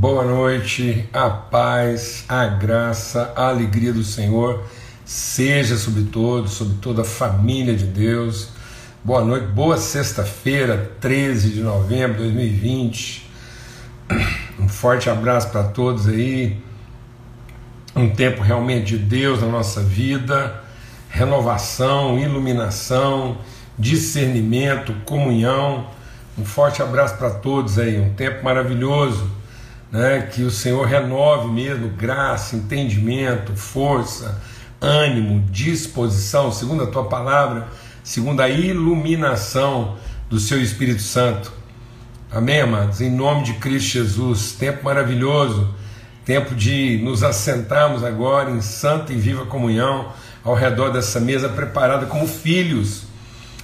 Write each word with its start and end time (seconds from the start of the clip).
Boa 0.00 0.24
noite, 0.24 1.08
a 1.12 1.28
paz, 1.28 2.24
a 2.28 2.46
graça, 2.46 3.32
a 3.34 3.48
alegria 3.48 3.92
do 3.92 4.04
Senhor 4.04 4.62
seja 5.04 5.76
sobre 5.76 6.04
todos, 6.04 6.52
sobre 6.52 6.76
toda 6.76 7.02
a 7.02 7.04
família 7.04 7.74
de 7.74 7.84
Deus. 7.84 8.50
Boa 9.02 9.24
noite, 9.24 9.48
boa 9.48 9.76
sexta-feira, 9.76 10.92
13 11.00 11.50
de 11.50 11.62
novembro 11.62 12.18
de 12.18 12.30
2020. 12.30 13.28
Um 14.60 14.68
forte 14.68 15.10
abraço 15.10 15.50
para 15.50 15.64
todos 15.64 16.06
aí. 16.06 16.56
Um 17.96 18.08
tempo 18.08 18.40
realmente 18.40 18.96
de 18.96 18.98
Deus 18.98 19.40
na 19.42 19.48
nossa 19.48 19.82
vida, 19.82 20.62
renovação, 21.10 22.20
iluminação, 22.20 23.38
discernimento, 23.76 24.94
comunhão. 25.04 25.88
Um 26.38 26.44
forte 26.44 26.80
abraço 26.80 27.16
para 27.16 27.30
todos 27.30 27.80
aí, 27.80 27.98
um 27.98 28.14
tempo 28.14 28.44
maravilhoso 28.44 29.37
né? 29.90 30.28
que 30.32 30.42
o 30.42 30.50
Senhor 30.50 30.86
renove 30.86 31.48
mesmo 31.48 31.88
graça, 31.88 32.56
entendimento, 32.56 33.54
força, 33.56 34.40
ânimo, 34.80 35.44
disposição, 35.50 36.52
segundo 36.52 36.84
a 36.84 36.86
tua 36.86 37.04
palavra, 37.04 37.68
segundo 38.04 38.40
a 38.40 38.48
iluminação 38.48 39.96
do 40.28 40.38
seu 40.38 40.60
Espírito 40.62 41.02
Santo. 41.02 41.52
Amém, 42.30 42.60
amados? 42.60 43.00
Em 43.00 43.10
nome 43.10 43.44
de 43.44 43.54
Cristo 43.54 43.92
Jesus, 43.92 44.52
tempo 44.52 44.84
maravilhoso, 44.84 45.74
tempo 46.24 46.54
de 46.54 47.00
nos 47.02 47.22
assentarmos 47.22 48.04
agora 48.04 48.50
em 48.50 48.60
santa 48.60 49.12
e 49.12 49.16
viva 49.16 49.46
comunhão 49.46 50.12
ao 50.44 50.54
redor 50.54 50.90
dessa 50.90 51.18
mesa 51.18 51.48
preparada 51.48 52.06
como 52.06 52.28
filhos, 52.28 53.04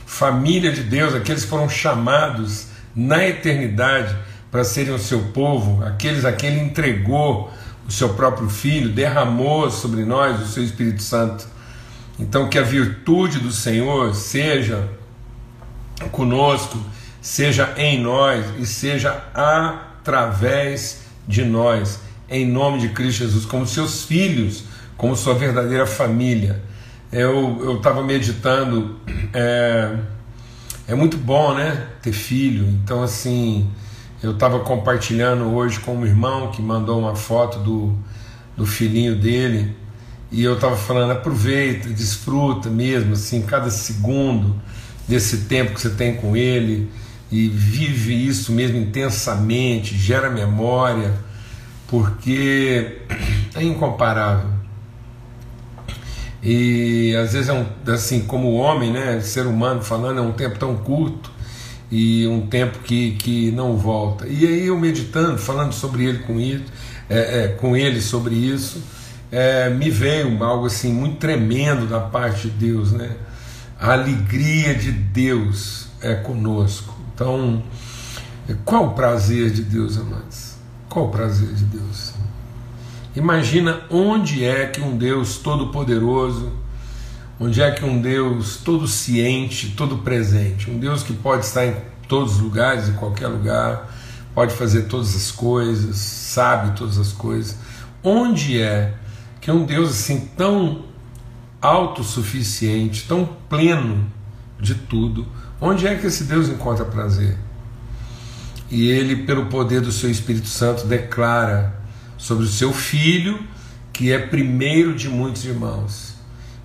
família 0.06 0.72
de 0.72 0.82
Deus, 0.82 1.14
aqueles 1.14 1.44
que 1.44 1.50
foram 1.50 1.68
chamados 1.68 2.68
na 2.94 3.26
eternidade 3.26 4.16
para 4.54 4.62
serem 4.62 4.94
o 4.94 5.00
seu 5.00 5.18
povo, 5.32 5.84
aqueles 5.84 6.24
a 6.24 6.30
quem 6.30 6.50
ele 6.50 6.60
entregou 6.60 7.52
o 7.88 7.90
seu 7.90 8.10
próprio 8.10 8.48
Filho, 8.48 8.88
derramou 8.88 9.68
sobre 9.68 10.04
nós 10.04 10.40
o 10.40 10.46
seu 10.46 10.62
Espírito 10.62 11.02
Santo. 11.02 11.44
Então, 12.20 12.48
que 12.48 12.56
a 12.56 12.62
virtude 12.62 13.40
do 13.40 13.50
Senhor 13.50 14.14
seja 14.14 14.88
conosco, 16.12 16.78
seja 17.20 17.74
em 17.76 18.00
nós 18.00 18.46
e 18.56 18.64
seja 18.64 19.24
através 19.34 21.00
de 21.26 21.44
nós, 21.44 21.98
em 22.28 22.46
nome 22.46 22.78
de 22.78 22.90
Cristo 22.90 23.24
Jesus, 23.24 23.44
como 23.44 23.66
seus 23.66 24.04
filhos, 24.04 24.66
como 24.96 25.16
sua 25.16 25.34
verdadeira 25.34 25.84
família. 25.84 26.62
Eu 27.10 27.78
estava 27.78 28.04
meditando, 28.04 29.00
é, 29.34 29.96
é 30.86 30.94
muito 30.94 31.16
bom, 31.16 31.54
né, 31.54 31.88
ter 32.00 32.12
filho. 32.12 32.68
Então, 32.68 33.02
assim, 33.02 33.68
eu 34.24 34.32
estava 34.32 34.60
compartilhando 34.60 35.54
hoje 35.54 35.78
com 35.80 35.96
um 35.96 36.06
irmão 36.06 36.50
que 36.50 36.62
mandou 36.62 36.98
uma 36.98 37.14
foto 37.14 37.58
do, 37.58 37.94
do 38.56 38.64
filhinho 38.64 39.14
dele. 39.14 39.76
E 40.32 40.42
eu 40.42 40.54
estava 40.54 40.76
falando, 40.76 41.10
aproveita, 41.10 41.90
desfruta 41.90 42.70
mesmo, 42.70 43.12
assim, 43.12 43.42
cada 43.42 43.68
segundo 43.68 44.56
desse 45.06 45.42
tempo 45.42 45.74
que 45.74 45.80
você 45.82 45.90
tem 45.90 46.16
com 46.16 46.34
ele. 46.34 46.90
E 47.30 47.48
vive 47.48 48.14
isso 48.26 48.50
mesmo 48.50 48.78
intensamente, 48.78 49.94
gera 49.94 50.30
memória, 50.30 51.12
porque 51.86 53.00
é 53.54 53.62
incomparável. 53.62 54.48
E 56.42 57.14
às 57.14 57.34
vezes 57.34 57.50
é 57.50 57.52
um, 57.52 57.66
assim, 57.92 58.20
como 58.22 58.54
homem, 58.54 58.90
né, 58.90 59.20
ser 59.20 59.46
humano 59.46 59.82
falando, 59.82 60.18
é 60.18 60.22
um 60.22 60.32
tempo 60.32 60.58
tão 60.58 60.74
curto 60.76 61.33
e 61.90 62.26
um 62.26 62.46
tempo 62.46 62.78
que, 62.80 63.12
que 63.12 63.50
não 63.52 63.76
volta. 63.76 64.26
E 64.26 64.46
aí 64.46 64.66
eu 64.66 64.78
meditando, 64.78 65.38
falando 65.38 65.72
sobre 65.72 66.04
ele 66.04 66.18
com 66.20 66.40
isso, 66.40 66.64
é, 67.08 67.44
é, 67.44 67.48
com 67.48 67.76
ele 67.76 68.00
sobre 68.00 68.34
isso, 68.34 68.82
é, 69.30 69.68
me 69.70 69.90
veio 69.90 70.42
algo 70.42 70.66
assim 70.66 70.92
muito 70.92 71.16
tremendo 71.16 71.86
da 71.86 72.00
parte 72.00 72.48
de 72.48 72.50
Deus, 72.50 72.92
né? 72.92 73.10
A 73.78 73.92
alegria 73.92 74.74
de 74.74 74.92
Deus 74.92 75.88
é 76.00 76.14
conosco. 76.14 76.94
Então, 77.12 77.62
qual 78.64 78.86
o 78.86 78.90
prazer 78.94 79.50
de 79.50 79.62
Deus, 79.62 79.98
amados? 79.98 80.54
Qual 80.88 81.06
o 81.06 81.10
prazer 81.10 81.52
de 81.54 81.64
Deus? 81.64 82.12
Imagina 83.16 83.82
onde 83.90 84.44
é 84.44 84.66
que 84.66 84.80
um 84.80 84.96
Deus 84.96 85.38
todo-poderoso, 85.38 86.52
onde 87.44 87.60
é 87.60 87.70
que 87.70 87.84
um 87.84 88.00
Deus 88.00 88.56
todo 88.56 88.88
ciente, 88.88 89.74
todo 89.76 89.98
presente, 89.98 90.70
um 90.70 90.78
Deus 90.78 91.02
que 91.02 91.12
pode 91.12 91.44
estar 91.44 91.66
em 91.66 91.76
todos 92.08 92.36
os 92.36 92.40
lugares, 92.40 92.88
em 92.88 92.94
qualquer 92.94 93.26
lugar, 93.26 93.94
pode 94.34 94.54
fazer 94.54 94.84
todas 94.84 95.14
as 95.14 95.30
coisas, 95.30 95.96
sabe 95.96 96.74
todas 96.74 96.98
as 96.98 97.12
coisas, 97.12 97.58
onde 98.02 98.62
é 98.62 98.94
que 99.42 99.50
um 99.50 99.66
Deus 99.66 99.90
assim 99.90 100.26
tão 100.34 100.86
autossuficiente, 101.60 103.04
tão 103.06 103.28
pleno 103.46 104.10
de 104.58 104.74
tudo, 104.74 105.26
onde 105.60 105.86
é 105.86 105.96
que 105.96 106.06
esse 106.06 106.24
Deus 106.24 106.48
encontra 106.48 106.86
prazer? 106.86 107.36
E 108.70 108.88
ele, 108.88 109.16
pelo 109.16 109.46
poder 109.46 109.82
do 109.82 109.92
seu 109.92 110.10
Espírito 110.10 110.48
Santo, 110.48 110.86
declara 110.86 111.78
sobre 112.16 112.44
o 112.44 112.48
seu 112.48 112.72
filho, 112.72 113.38
que 113.92 114.10
é 114.10 114.18
primeiro 114.18 114.94
de 114.94 115.10
muitos 115.10 115.44
irmãos 115.44 116.13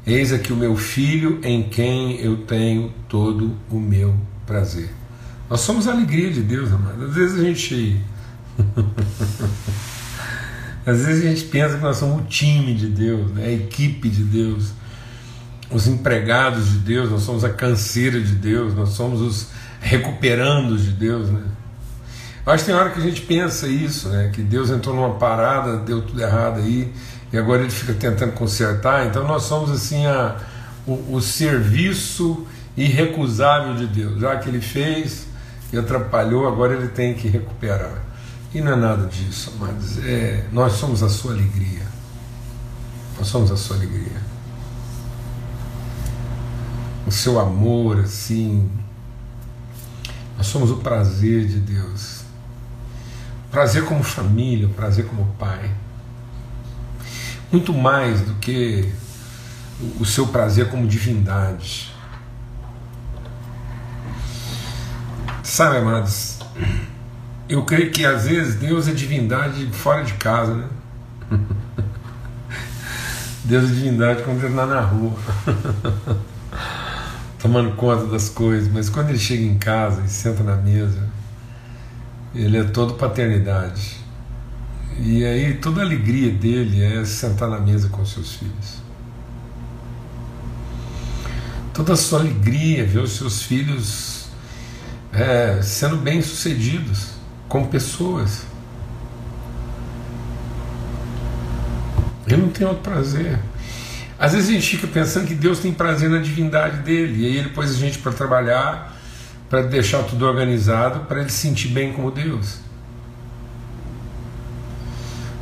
Eis 0.09 0.34
aqui 0.34 0.52
o 0.52 0.56
meu 0.56 0.75
filho 0.75 1.40
em 1.44 1.62
quem 1.62 2.20
eu 2.20 2.38
tenho 2.38 2.92
todo 3.08 3.56
o 3.70 3.80
meu 3.80 4.16
prazer. 4.44 4.90
Nós 5.47 5.62
somos 5.62 5.88
a 5.88 5.92
alegria 5.92 6.31
de 6.31 6.42
Deus, 6.42 6.74
amado. 6.74 7.06
Às 7.06 7.14
vezes 7.14 7.40
a 7.40 7.44
gente. 7.44 8.02
Às 10.84 11.06
vezes 11.06 11.24
a 11.24 11.30
gente 11.30 11.44
pensa 11.44 11.78
que 11.78 11.84
nós 11.84 11.98
somos 11.98 12.24
o 12.24 12.25
time 12.25 12.74
de 12.74 12.88
Deus, 12.88 13.31
né? 13.34 13.46
a 13.46 13.52
equipe 13.52 14.09
de 14.09 14.24
Deus, 14.24 14.72
os 15.69 15.86
empregados 15.86 16.72
de 16.72 16.80
Deus, 16.80 17.12
nós 17.12 17.22
somos 17.22 17.44
a 17.44 17.50
canseira 17.50 18.19
de 18.19 18.34
Deus, 18.34 18.74
nós 18.74 18.90
somos 18.90 19.22
os 19.22 19.50
recuperandos 19.80 20.86
de 20.86 20.92
Deus. 20.92 21.30
Né? 21.30 21.44
Eu 22.48 22.52
acho 22.52 22.64
que 22.64 22.72
tem 22.72 22.80
hora 22.80 22.90
que 22.90 23.00
a 23.00 23.03
gente 23.03 23.22
pensa 23.22 23.68
isso, 23.68 24.09
né? 24.09 24.31
que 24.34 24.42
Deus 24.42 24.72
entrou 24.72 24.96
numa 24.96 25.19
parada, 25.19 25.78
deu 25.78 26.02
tudo 26.02 26.19
errado 26.19 26.62
aí, 26.62 26.92
e 27.31 27.38
agora 27.38 27.62
ele 27.62 27.72
fica 27.72 27.94
tentando 27.94 28.34
consertar. 28.34 29.07
Então 29.07 29.28
nós 29.28 29.44
somos 29.44 29.69
assim 29.72 30.06
a, 30.06 30.38
o, 30.85 31.16
o 31.16 31.22
serviço 31.22 32.45
irrecusável 32.75 33.75
de 33.75 33.88
Deus. 33.88 34.19
Já 34.19 34.38
que 34.38 34.50
ele 34.50 34.62
fez 34.62 35.28
e 35.72 35.78
atrapalhou, 35.78 36.47
agora 36.47 36.73
ele 36.73 36.88
tem 36.88 37.13
que 37.13 37.28
recuperar. 37.28 38.03
E 38.53 38.62
não 38.62 38.72
é 38.72 38.75
nada 38.75 39.06
disso, 39.06 39.53
mas 39.59 40.03
é, 40.03 40.45
nós 40.51 40.73
somos 40.73 41.03
a 41.03 41.09
sua 41.09 41.34
alegria. 41.34 41.84
Nós 43.18 43.28
somos 43.28 43.51
a 43.51 43.57
sua 43.57 43.75
alegria. 43.75 44.29
O 47.06 47.12
seu 47.12 47.39
amor, 47.39 48.00
assim. 48.00 48.69
Nós 50.35 50.47
somos 50.47 50.72
o 50.72 50.78
prazer 50.78 51.45
de 51.45 51.59
Deus. 51.59 52.22
Prazer 53.51 53.85
como 53.85 54.03
família, 54.03 54.68
prazer 54.69 55.06
como 55.06 55.25
pai 55.38 55.69
muito 57.52 57.74
mais 57.74 58.22
do 58.22 58.36
que 58.36 58.92
o 60.00 60.06
seu 60.06 60.28
prazer 60.28 60.70
como 60.70 60.88
divindade. 60.88 61.94
Sabe, 65.44 65.78
amados, 65.78 66.40
eu 67.48 67.64
creio 67.64 67.92
que 67.92 68.06
às 68.06 68.26
vezes 68.28 68.56
Deus 68.56 68.88
é 68.88 68.92
divindade 68.92 69.66
fora 69.72 70.04
de 70.04 70.14
casa, 70.14 70.54
né? 70.54 70.68
Deus 73.44 73.64
é 73.64 73.74
divindade 73.74 74.22
quando 74.22 74.44
ele 74.44 74.50
está 74.50 74.66
na 74.68 74.81
rua, 74.81 75.18
tomando 77.40 77.72
conta 77.76 78.06
das 78.06 78.30
coisas, 78.30 78.72
mas 78.72 78.90
quando 78.90 79.10
ele 79.10 79.18
chega 79.18 79.44
em 79.44 79.58
casa 79.58 80.04
e 80.04 80.10
senta 80.10 80.44
na 80.44 80.56
mesa, 80.56 81.08
ele 82.36 82.58
é 82.58 82.64
todo 82.64 82.94
paternidade. 82.94 83.99
E 85.01 85.25
aí 85.25 85.54
toda 85.54 85.81
a 85.81 85.84
alegria 85.86 86.30
dele 86.30 86.84
é 86.84 87.06
sentar 87.06 87.50
na 87.50 87.60
mesa 87.60 87.88
com 87.88 88.06
seus 88.06 88.34
filhos. 88.34 88.80
Toda 91.74 91.94
a 91.94 91.96
sua 91.96 92.19
alegria 92.19 92.81
é 92.81 92.86
ver 92.86 93.00
os 93.00 93.13
seus 93.13 93.42
filhos 93.42 94.28
é, 95.13 95.62
sendo 95.62 95.96
bem-sucedidos 95.96 97.12
como 97.48 97.68
pessoas. 97.68 98.44
Ele 102.28 102.42
não 102.42 102.50
tem 102.50 102.68
outro 102.68 102.84
prazer. 102.84 103.40
Às 104.19 104.34
vezes 104.34 104.50
a 104.50 104.54
gente 104.54 104.75
fica 104.75 104.88
pensando 104.88 105.25
que 105.25 105.34
Deus 105.34 105.60
tem 105.60 105.74
prazer 105.74 106.10
na 106.10 106.19
divindade 106.19 106.81
dele, 106.84 107.24
e 107.24 107.25
aí 107.25 107.38
ele 107.38 107.50
pôs 107.50 107.72
a 107.72 107.74
gente 107.74 108.00
para 108.00 108.12
trabalhar, 108.12 108.94
para 109.50 109.62
deixar 109.62 110.04
tudo 110.04 110.25
organizado, 110.25 111.06
para 111.06 111.22
ele 111.22 111.30
se 111.30 111.38
sentir 111.38 111.69
bem 111.69 111.94
como 111.94 112.12
Deus. 112.12 112.69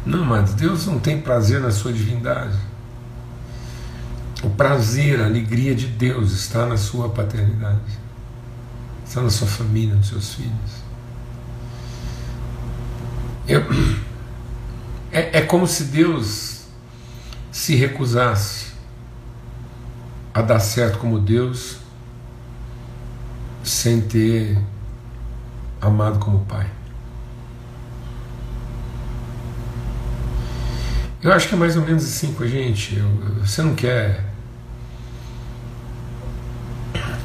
Não, 0.07 0.23
mas 0.23 0.53
Deus 0.53 0.85
não 0.85 0.99
tem 0.99 1.19
prazer 1.21 1.59
na 1.59 1.69
sua 1.69 1.91
divindade. 1.91 2.57
O 4.41 4.49
prazer, 4.49 5.19
a 5.19 5.25
alegria 5.25 5.75
de 5.75 5.85
Deus 5.85 6.31
está 6.31 6.65
na 6.65 6.77
sua 6.77 7.09
paternidade, 7.09 7.99
está 9.05 9.21
na 9.21 9.29
sua 9.29 9.47
família, 9.47 9.95
nos 9.95 10.07
seus 10.07 10.35
filhos. 10.35 10.83
Eu, 13.45 13.61
É, 15.11 15.39
é 15.39 15.41
como 15.41 15.67
se 15.67 15.85
Deus 15.85 16.67
se 17.51 17.75
recusasse 17.75 18.67
a 20.33 20.41
dar 20.41 20.59
certo 20.59 20.99
como 20.99 21.19
Deus 21.19 21.79
sem 23.61 23.99
ter 23.99 24.57
amado 25.81 26.19
como 26.19 26.45
Pai. 26.45 26.76
Eu 31.27 31.33
acho 31.33 31.49
que 31.49 31.55
é 31.55 31.57
mais 31.57 31.75
ou 31.75 31.83
menos 31.83 32.05
assim 32.05 32.31
com 32.31 32.43
a 32.43 32.47
gente. 32.47 33.03
Você 33.41 33.61
não 33.61 33.75
quer. 33.75 34.23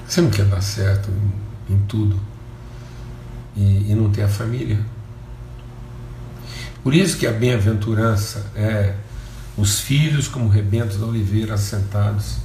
Você 0.08 0.20
não 0.20 0.28
quer 0.28 0.44
dar 0.44 0.60
certo 0.60 1.08
em, 1.68 1.74
em 1.74 1.78
tudo 1.86 2.18
e, 3.56 3.92
e 3.92 3.94
não 3.94 4.10
ter 4.10 4.22
a 4.22 4.28
família. 4.28 4.80
Por 6.82 6.92
isso 6.92 7.16
que 7.16 7.28
a 7.28 7.30
bem-aventurança 7.30 8.44
é 8.56 8.96
os 9.56 9.78
filhos 9.78 10.26
como 10.26 10.48
rebentos 10.48 10.96
da 10.96 11.06
oliveira 11.06 11.54
assentados 11.54 12.38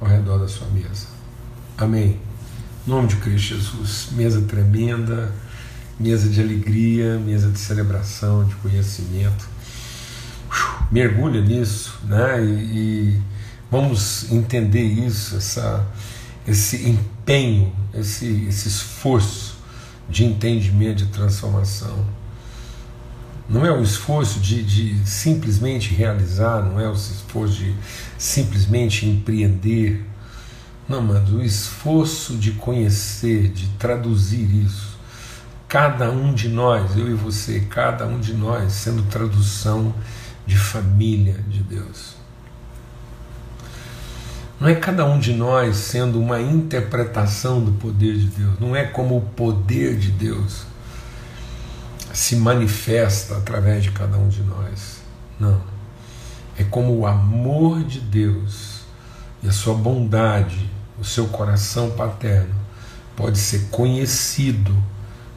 ao 0.00 0.08
redor 0.08 0.38
da 0.38 0.48
sua 0.48 0.68
mesa. 0.68 1.08
Amém. 1.76 2.18
Em 2.86 2.90
nome 2.90 3.08
de 3.08 3.16
Cristo 3.16 3.56
Jesus. 3.56 4.08
Mesa 4.12 4.40
tremenda, 4.40 5.30
mesa 6.00 6.30
de 6.30 6.40
alegria, 6.40 7.18
mesa 7.18 7.50
de 7.50 7.58
celebração, 7.58 8.46
de 8.46 8.54
conhecimento. 8.54 9.52
Mergulha 10.90 11.40
nisso, 11.40 11.98
né? 12.04 12.44
E, 12.44 12.48
e 12.48 13.22
vamos 13.70 14.30
entender 14.30 14.84
isso, 14.84 15.36
essa, 15.36 15.86
esse 16.46 16.88
empenho, 16.88 17.72
esse, 17.92 18.46
esse 18.48 18.68
esforço 18.68 19.56
de 20.08 20.24
entendimento, 20.24 21.04
de 21.04 21.06
transformação 21.06 22.04
não 23.48 23.64
é 23.64 23.70
o 23.70 23.82
esforço 23.82 24.40
de, 24.40 24.62
de 24.62 25.06
simplesmente 25.06 25.94
realizar, 25.94 26.62
não 26.62 26.80
é 26.80 26.88
o 26.88 26.94
esforço 26.94 27.54
de 27.54 27.74
simplesmente 28.16 29.06
empreender. 29.06 30.04
Não, 30.88 31.02
mas 31.02 31.30
o 31.30 31.42
esforço 31.42 32.36
de 32.36 32.52
conhecer, 32.52 33.48
de 33.48 33.68
traduzir 33.78 34.64
isso. 34.64 34.94
Cada 35.68 36.10
um 36.10 36.32
de 36.32 36.48
nós, 36.48 36.96
eu 36.96 37.10
e 37.10 37.14
você, 37.14 37.60
cada 37.68 38.06
um 38.06 38.18
de 38.18 38.32
nós, 38.32 38.72
sendo 38.72 39.02
tradução 39.04 39.94
de 40.46 40.56
família 40.56 41.38
de 41.48 41.62
Deus. 41.62 42.14
Não 44.60 44.68
é 44.68 44.74
cada 44.74 45.04
um 45.04 45.18
de 45.18 45.32
nós 45.32 45.76
sendo 45.76 46.20
uma 46.20 46.40
interpretação 46.40 47.62
do 47.62 47.72
poder 47.72 48.16
de 48.16 48.26
Deus, 48.26 48.58
não 48.60 48.74
é 48.74 48.84
como 48.84 49.16
o 49.16 49.20
poder 49.20 49.96
de 49.96 50.10
Deus 50.10 50.64
se 52.12 52.36
manifesta 52.36 53.36
através 53.36 53.82
de 53.82 53.90
cada 53.90 54.16
um 54.16 54.28
de 54.28 54.42
nós. 54.42 55.02
Não. 55.38 55.60
É 56.56 56.62
como 56.62 56.96
o 56.96 57.06
amor 57.06 57.82
de 57.82 58.00
Deus 58.00 58.82
e 59.42 59.48
a 59.48 59.52
sua 59.52 59.74
bondade, 59.74 60.70
o 60.98 61.04
seu 61.04 61.26
coração 61.26 61.90
paterno, 61.90 62.54
pode 63.16 63.38
ser 63.38 63.66
conhecido 63.70 64.74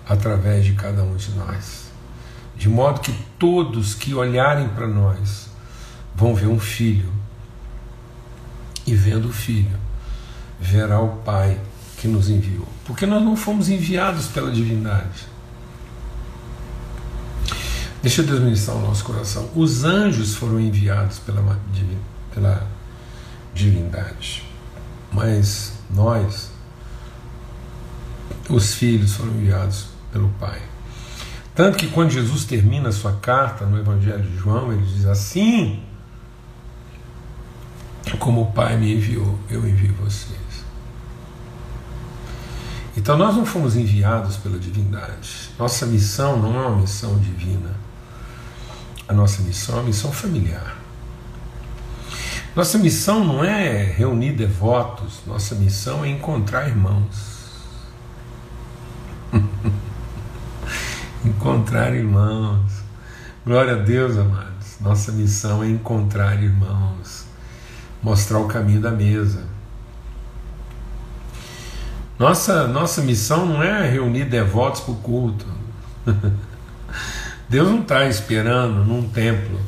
através 0.08 0.64
de 0.64 0.74
cada 0.74 1.04
um 1.04 1.16
de 1.16 1.32
nós. 1.32 1.87
De 2.58 2.68
modo 2.68 3.02
que 3.02 3.14
todos 3.38 3.94
que 3.94 4.14
olharem 4.14 4.68
para 4.70 4.88
nós 4.88 5.50
vão 6.16 6.34
ver 6.34 6.48
um 6.48 6.60
filho, 6.60 7.12
e 8.86 8.96
vendo 8.96 9.28
o 9.30 9.34
filho, 9.34 9.78
verá 10.60 11.00
o 11.00 11.18
Pai 11.18 11.60
que 11.98 12.08
nos 12.08 12.30
enviou. 12.30 12.68
Porque 12.86 13.06
nós 13.06 13.22
não 13.22 13.36
fomos 13.36 13.70
enviados 13.70 14.28
pela 14.28 14.50
divindade 14.50 15.28
Deixa 18.08 18.24
Deus 18.24 18.40
ministrar 18.40 18.78
o 18.78 18.82
nosso 18.82 19.04
coração. 19.04 19.50
Os 19.56 19.84
anjos 19.84 20.36
foram 20.36 20.60
enviados 20.60 21.20
pela, 21.20 21.60
pela 22.34 22.66
divindade, 23.54 24.46
mas 25.12 25.74
nós, 25.90 26.52
os 28.50 28.76
filhos, 28.76 29.14
foram 29.16 29.34
enviados 29.34 29.88
pelo 30.12 30.30
Pai. 30.40 30.62
Tanto 31.58 31.78
que 31.78 31.88
quando 31.88 32.12
Jesus 32.12 32.46
termina 32.46 32.88
a 32.88 32.92
sua 32.94 33.14
carta 33.14 33.66
no 33.66 33.78
Evangelho 33.78 34.24
de 34.24 34.38
João, 34.38 34.72
ele 34.72 34.86
diz 34.86 35.06
assim: 35.06 35.84
Como 38.20 38.44
o 38.44 38.52
Pai 38.54 38.78
me 38.78 38.94
enviou, 38.96 39.38
eu 39.50 39.68
envio 39.68 39.94
vocês. 39.96 40.38
Então 42.96 43.18
nós 43.18 43.36
não 43.36 43.46
fomos 43.46 43.76
enviados 43.76 44.38
pela 44.38 44.58
divindade. 44.58 45.50
Nossa 45.60 45.86
missão 45.86 46.40
não 46.40 46.56
é 46.56 46.68
uma 46.68 46.78
missão 46.78 47.20
divina 47.20 47.88
a 49.08 49.14
nossa 49.14 49.42
missão 49.42 49.76
é 49.76 49.80
uma 49.80 49.88
missão 49.88 50.12
familiar. 50.12 50.76
Nossa 52.56 52.78
missão 52.78 53.24
não 53.24 53.44
é 53.44 53.84
reunir 53.84 54.34
devotos, 54.34 55.22
nossa 55.26 55.56
missão 55.56 56.04
é 56.04 56.10
encontrar 56.10 56.68
irmãos. 56.68 57.37
Encontrar 61.68 61.94
irmãos. 61.94 62.82
Glória 63.46 63.74
a 63.74 63.78
Deus, 63.78 64.18
amados. 64.18 64.78
Nossa 64.80 65.12
missão 65.12 65.62
é 65.62 65.68
encontrar 65.68 66.42
irmãos, 66.42 67.26
mostrar 68.02 68.40
o 68.40 68.48
caminho 68.48 68.80
da 68.80 68.90
mesa. 68.90 69.44
Nossa, 72.18 72.68
nossa 72.68 73.02
missão 73.02 73.46
não 73.46 73.62
é 73.62 73.90
reunir 73.90 74.26
devotos 74.26 74.80
para 74.80 74.94
o 74.94 74.96
culto. 74.98 75.46
Deus 77.50 77.70
não 77.70 77.82
está 77.82 78.06
esperando 78.06 78.86
num 78.86 79.10
templo 79.10 79.60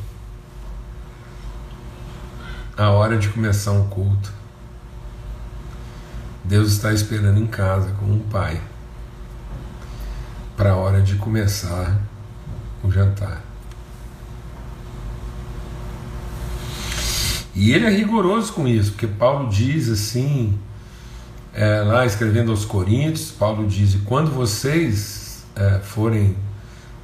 a 2.78 2.88
hora 2.88 3.18
de 3.18 3.28
começar 3.28 3.72
um 3.72 3.86
culto. 3.88 4.32
Deus 6.44 6.72
está 6.72 6.94
esperando 6.94 7.38
em 7.38 7.46
casa 7.46 7.92
com 8.00 8.06
um 8.06 8.20
pai 8.20 8.58
para 10.60 10.72
a 10.72 10.76
hora 10.76 11.00
de 11.00 11.14
começar 11.14 11.98
o 12.84 12.90
jantar. 12.90 13.42
E 17.54 17.72
ele 17.72 17.86
é 17.86 17.88
rigoroso 17.88 18.52
com 18.52 18.68
isso, 18.68 18.90
porque 18.90 19.06
Paulo 19.06 19.48
diz 19.48 19.88
assim, 19.88 20.58
é, 21.54 21.80
lá 21.80 22.04
escrevendo 22.04 22.50
aos 22.50 22.66
Coríntios, 22.66 23.30
Paulo 23.30 23.66
diz: 23.66 23.96
quando 24.04 24.30
vocês 24.30 25.46
é, 25.56 25.78
forem 25.78 26.36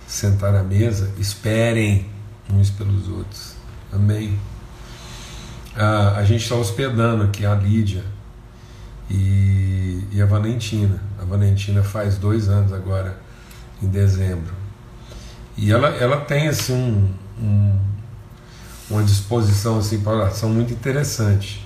sentar 0.06 0.54
à 0.54 0.62
mesa, 0.62 1.10
esperem 1.18 2.10
uns 2.52 2.68
pelos 2.68 3.08
outros. 3.08 3.54
Amém. 3.90 4.38
Ah, 5.74 6.16
a 6.18 6.24
gente 6.24 6.42
está 6.42 6.56
hospedando 6.56 7.22
aqui 7.24 7.46
a 7.46 7.54
Lídia 7.54 8.04
e, 9.08 10.04
e, 10.12 10.20
a 10.20 10.26
Valentina. 10.26 11.02
A 11.18 11.24
Valentina 11.24 11.82
faz 11.82 12.18
dois 12.18 12.50
anos 12.50 12.70
agora, 12.70 13.24
em 13.82 13.88
dezembro. 13.88 14.54
E 15.56 15.72
ela, 15.72 15.88
ela 15.88 16.20
tem 16.20 16.48
assim 16.48 16.74
um, 16.74 17.14
um, 17.42 17.78
uma 18.90 19.02
disposição 19.02 19.78
assim, 19.78 20.00
para 20.00 20.12
oração 20.12 20.50
muito 20.50 20.72
interessante. 20.72 21.64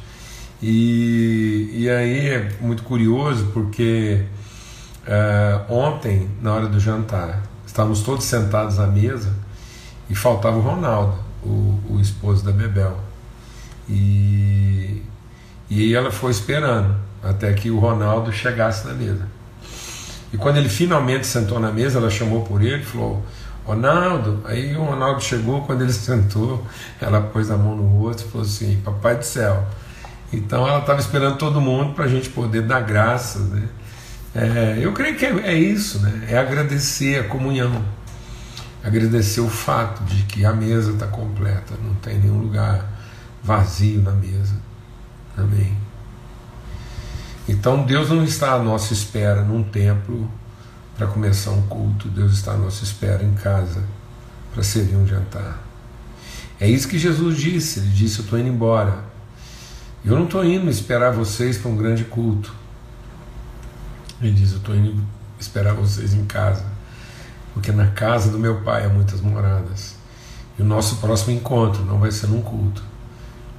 E, 0.62 1.70
e 1.72 1.90
aí 1.90 2.28
é 2.28 2.52
muito 2.60 2.82
curioso 2.82 3.50
porque 3.52 4.24
ah, 5.06 5.64
ontem, 5.68 6.28
na 6.40 6.52
hora 6.52 6.68
do 6.68 6.78
jantar, 6.78 7.42
Estávamos 7.70 8.02
todos 8.02 8.24
sentados 8.24 8.80
à 8.80 8.86
mesa 8.88 9.32
e 10.08 10.14
faltava 10.14 10.56
o 10.56 10.60
Ronaldo, 10.60 11.14
o, 11.40 11.78
o 11.88 12.00
esposo 12.00 12.44
da 12.44 12.50
Bebel. 12.50 12.98
E, 13.88 15.00
e 15.70 15.94
ela 15.94 16.10
foi 16.10 16.32
esperando 16.32 16.96
até 17.22 17.52
que 17.52 17.70
o 17.70 17.78
Ronaldo 17.78 18.32
chegasse 18.32 18.88
na 18.88 18.92
mesa. 18.92 19.28
E 20.32 20.36
quando 20.36 20.56
ele 20.56 20.68
finalmente 20.68 21.26
sentou 21.26 21.58
na 21.58 21.72
mesa, 21.72 21.98
ela 21.98 22.10
chamou 22.10 22.42
por 22.42 22.62
ele 22.62 22.82
e 22.82 22.86
falou: 22.86 23.24
Ronaldo. 23.64 24.42
Aí 24.44 24.74
o 24.76 24.82
Ronaldo 24.82 25.20
chegou, 25.22 25.62
quando 25.62 25.82
ele 25.82 25.92
sentou, 25.92 26.64
ela 27.00 27.20
pôs 27.20 27.50
a 27.50 27.56
mão 27.56 27.76
no 27.76 28.00
outro 28.00 28.26
e 28.26 28.30
falou 28.30 28.46
assim: 28.46 28.80
Papai 28.84 29.16
do 29.16 29.24
céu. 29.24 29.66
Então 30.32 30.66
ela 30.66 30.78
estava 30.78 31.00
esperando 31.00 31.36
todo 31.36 31.60
mundo 31.60 31.94
para 31.94 32.04
a 32.04 32.08
gente 32.08 32.28
poder 32.28 32.62
dar 32.62 32.80
graças, 32.80 33.42
né? 33.48 33.68
É, 34.34 34.78
eu 34.80 34.92
creio 34.92 35.16
que 35.16 35.26
é, 35.26 35.30
é, 35.40 35.54
isso, 35.54 35.98
né? 36.00 36.26
é 36.28 36.38
agradecer 36.38 37.18
a 37.18 37.24
comunhão, 37.24 37.84
agradecer 38.84 39.40
o 39.40 39.48
fato 39.48 40.04
de 40.04 40.22
que 40.22 40.44
a 40.44 40.52
mesa 40.52 40.92
está 40.92 41.08
completa, 41.08 41.74
não 41.82 41.94
tem 41.96 42.16
nenhum 42.16 42.38
lugar 42.38 42.88
vazio 43.42 44.00
na 44.00 44.12
mesa. 44.12 44.54
Amém. 45.36 45.76
Então 47.50 47.84
Deus 47.84 48.08
não 48.08 48.22
está 48.22 48.52
à 48.52 48.58
nossa 48.60 48.92
espera 48.92 49.42
num 49.42 49.64
templo 49.64 50.30
para 50.96 51.08
começar 51.08 51.50
um 51.50 51.62
culto, 51.62 52.08
Deus 52.08 52.34
está 52.34 52.52
à 52.52 52.56
nossa 52.56 52.84
espera 52.84 53.24
em 53.24 53.34
casa 53.34 53.82
para 54.54 54.62
servir 54.62 54.94
um 54.94 55.04
jantar. 55.04 55.60
É 56.60 56.70
isso 56.70 56.86
que 56.86 56.96
Jesus 56.96 57.36
disse, 57.36 57.80
ele 57.80 57.88
disse: 57.88 58.20
Eu 58.20 58.24
estou 58.24 58.38
indo 58.38 58.50
embora. 58.50 59.02
Eu 60.04 60.14
não 60.14 60.26
estou 60.26 60.44
indo 60.44 60.70
esperar 60.70 61.12
vocês 61.12 61.58
para 61.58 61.68
um 61.72 61.76
grande 61.76 62.04
culto. 62.04 62.54
Ele 64.22 64.32
diz: 64.32 64.52
Eu 64.52 64.58
estou 64.58 64.76
indo 64.76 65.04
esperar 65.40 65.74
vocês 65.74 66.14
em 66.14 66.24
casa, 66.26 66.64
porque 67.52 67.72
na 67.72 67.88
casa 67.88 68.30
do 68.30 68.38
meu 68.38 68.60
pai 68.60 68.84
há 68.84 68.88
muitas 68.88 69.20
moradas. 69.20 69.96
E 70.56 70.62
o 70.62 70.64
nosso 70.64 70.98
próximo 70.98 71.32
encontro 71.32 71.84
não 71.84 71.98
vai 71.98 72.12
ser 72.12 72.28
num 72.28 72.42
culto. 72.42 72.84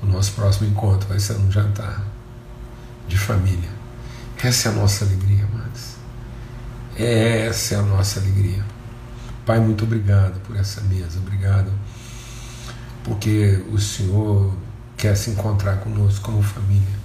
O 0.01 0.05
nosso 0.05 0.31
próximo 0.31 0.69
encontro 0.69 1.09
vai 1.09 1.19
ser 1.19 1.33
num 1.33 1.51
jantar 1.51 2.05
de 3.05 3.17
família. 3.17 3.80
Essa 4.43 4.69
é 4.69 4.71
a 4.71 4.75
nossa 4.75 5.05
alegria, 5.05 5.45
amados. 5.45 5.97
Essa 6.97 7.75
é 7.75 7.77
a 7.77 7.83
nossa 7.83 8.19
alegria. 8.19 8.65
Pai, 9.45 9.59
muito 9.59 9.83
obrigado 9.83 10.39
por 10.41 10.55
essa 10.55 10.81
mesa. 10.81 11.19
Obrigado 11.19 11.71
porque 13.03 13.63
o 13.71 13.77
Senhor 13.77 14.51
quer 14.97 15.15
se 15.15 15.29
encontrar 15.29 15.77
conosco 15.77 16.25
como 16.25 16.41
família, 16.41 16.95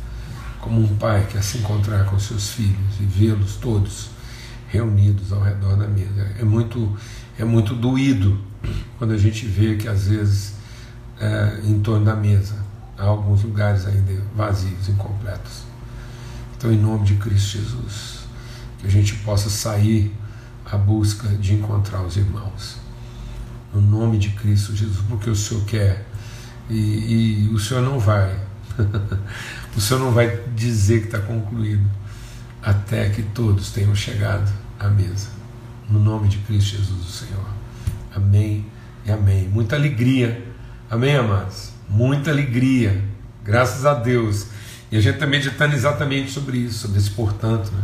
como 0.62 0.81
um 0.81 0.97
pai 0.97 1.26
quer 1.31 1.43
se 1.43 1.59
encontrar 1.59 2.07
com 2.07 2.19
seus 2.19 2.52
filhos 2.52 3.00
e 3.00 3.05
vê-los 3.05 3.57
todos 3.57 4.09
reunidos 4.69 5.31
ao 5.31 5.43
redor 5.43 5.76
da 5.76 5.87
mesa. 5.87 6.33
É 6.38 6.43
muito, 6.43 6.97
é 7.38 7.45
muito 7.45 7.75
doído 7.75 8.40
quando 8.97 9.12
a 9.12 9.19
gente 9.19 9.45
vê 9.47 9.76
que 9.76 9.87
às 9.87 10.09
vezes 10.09 10.55
é, 11.21 11.61
em 11.64 11.81
torno 11.81 12.07
da 12.07 12.16
mesa 12.16 12.57
há 12.97 13.05
alguns 13.05 13.43
lugares 13.43 13.85
ainda 13.85 14.23
vazios, 14.35 14.88
incompletos. 14.88 15.65
Então, 16.66 16.75
em 16.75 16.82
nome 16.82 17.04
de 17.04 17.14
Cristo 17.14 17.58
Jesus, 17.58 18.26
que 18.80 18.88
a 18.88 18.90
gente 18.90 19.14
possa 19.18 19.49
sair 19.49 20.12
à 20.64 20.76
busca 20.76 21.28
de 21.28 21.54
encontrar 21.54 22.02
os 22.02 22.16
irmãos. 22.16 22.78
No 23.73 23.80
nome 23.80 24.18
de 24.18 24.30
Cristo 24.30 24.75
Jesus, 24.75 24.99
porque 25.08 25.30
o 25.30 25.37
Senhor 25.37 25.64
quer 25.64 26.04
e, 26.68 27.44
e 27.46 27.54
o 27.54 27.58
Senhor 27.61 27.82
não 27.82 28.00
vai. 28.00 28.37
o 29.76 29.80
Senhor 29.80 30.00
não 30.00 30.11
vai 30.11 30.40
dizer 30.56 31.02
que 31.02 31.06
está 31.06 31.20
concluído 31.20 31.88
até 32.61 33.11
que 33.11 33.23
todos 33.23 33.70
tenham 33.70 33.94
chegado 33.94 34.52
à 34.80 34.88
mesa. 34.88 35.28
No 35.88 36.00
nome 36.00 36.26
de 36.26 36.38
Cristo 36.38 36.78
Jesus, 36.78 37.00
o 37.00 37.12
Senhor. 37.12 37.46
Amém 38.12 38.66
e 39.04 39.12
amém. 39.12 39.49
Muita 39.49 39.76
alegria. 39.76 40.44
Amém, 40.90 41.14
amados? 41.14 41.70
Muita 41.88 42.32
alegria. 42.32 43.04
Graças 43.44 43.87
a 43.87 43.94
Deus. 43.94 44.55
E 44.90 44.97
a 44.97 45.00
gente 45.00 45.14
está 45.14 45.26
meditando 45.26 45.75
exatamente 45.75 46.31
sobre 46.31 46.59
isso, 46.59 46.81
sobre 46.81 46.99
esse 46.99 47.11
portanto. 47.11 47.71
Né? 47.73 47.83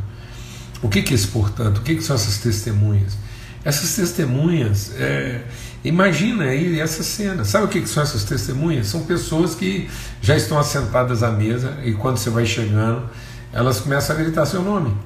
O 0.83 0.89
que, 0.89 1.03
que 1.03 1.13
é 1.13 1.17
esse 1.17 1.29
portanto? 1.29 1.79
O 1.79 1.81
que, 1.83 1.97
que 1.97 2.03
são 2.03 2.17
essas 2.17 2.39
testemunhas? 2.39 3.17
Essas 3.65 3.95
testemunhas, 3.95 4.93
é, 4.97 5.43
imagina 5.85 6.45
aí 6.45 6.81
essa 6.81 7.03
cena. 7.03 7.45
Sabe 7.45 7.67
o 7.67 7.69
que, 7.69 7.81
que 7.81 7.89
são 7.89 8.03
essas 8.03 8.25
testemunhas? 8.25 8.89
São 8.89 9.05
pessoas 9.05 9.55
que 9.55 9.89
já 10.21 10.37
estão 10.37 10.59
assentadas 10.59 11.23
à 11.23 11.31
mesa 11.31 11.79
e 11.85 11.93
quando 11.93 12.17
você 12.17 12.31
vai 12.31 12.45
chegando, 12.45 13.09
elas 13.53 13.81
começam 13.81 14.17
a 14.17 14.19
gritar 14.19 14.47
seu 14.47 14.63
nome 14.63 14.97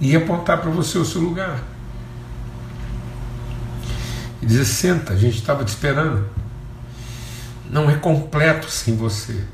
e 0.00 0.14
apontar 0.14 0.60
para 0.60 0.70
você 0.70 0.98
o 0.98 1.04
seu 1.04 1.20
lugar. 1.20 1.62
E 4.42 4.46
dizer: 4.46 4.64
senta, 4.64 5.12
a 5.12 5.16
gente 5.16 5.36
estava 5.36 5.64
te 5.64 5.68
esperando. 5.68 6.24
Não 7.70 7.90
é 7.90 7.96
completo 7.96 8.70
sem 8.70 8.96
você. 8.96 9.44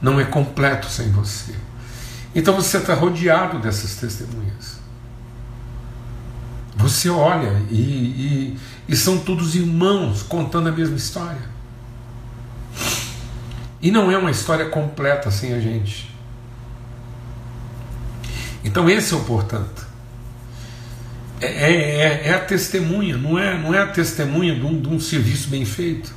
Não 0.00 0.20
é 0.20 0.24
completo 0.24 0.86
sem 0.86 1.10
você. 1.10 1.54
Então 2.34 2.54
você 2.54 2.78
está 2.78 2.94
rodeado 2.94 3.58
dessas 3.58 3.96
testemunhas. 3.96 4.78
Você 6.76 7.08
olha 7.08 7.60
e, 7.70 7.74
e, 7.74 8.58
e 8.88 8.96
são 8.96 9.18
todos 9.18 9.56
irmãos 9.56 10.22
contando 10.22 10.68
a 10.68 10.72
mesma 10.72 10.96
história. 10.96 11.58
E 13.80 13.90
não 13.90 14.10
é 14.10 14.18
uma 14.18 14.30
história 14.30 14.68
completa 14.68 15.30
sem 15.30 15.52
a 15.54 15.60
gente. 15.60 16.14
Então 18.62 18.88
esse 18.88 19.14
é 19.14 19.16
o 19.16 19.24
portanto. 19.24 19.87
É, 21.40 21.46
é, 21.46 21.72
é, 21.72 22.28
é, 22.28 22.34
a 22.34 22.40
testemunha, 22.40 23.16
não 23.16 23.38
é, 23.38 23.56
não 23.56 23.72
é 23.72 23.78
a 23.78 23.86
testemunha 23.86 24.54
de 24.54 24.64
um, 24.64 24.80
de 24.80 24.88
um, 24.88 24.98
serviço 24.98 25.48
bem 25.48 25.64
feito, 25.64 26.12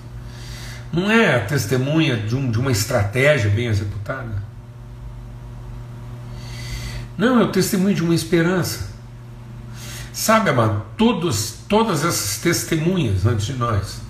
não 0.91 1.09
é 1.11 1.35
a 1.35 1.45
testemunha 1.45 2.17
de, 2.17 2.35
um, 2.35 2.49
de 2.49 2.59
uma 2.59 2.71
estratégia 2.71 3.49
bem 3.49 3.67
executada. 3.67 4.41
Não, 7.17 7.39
é 7.39 7.43
o 7.43 7.51
testemunho 7.51 7.93
de 7.93 8.01
uma 8.01 8.15
esperança. 8.15 8.89
Sabe, 10.11 10.49
amado, 10.49 10.83
todos, 10.97 11.59
todas 11.69 12.03
essas 12.03 12.39
testemunhas 12.39 13.25
antes 13.25 13.45
de 13.45 13.53
nós, 13.53 14.01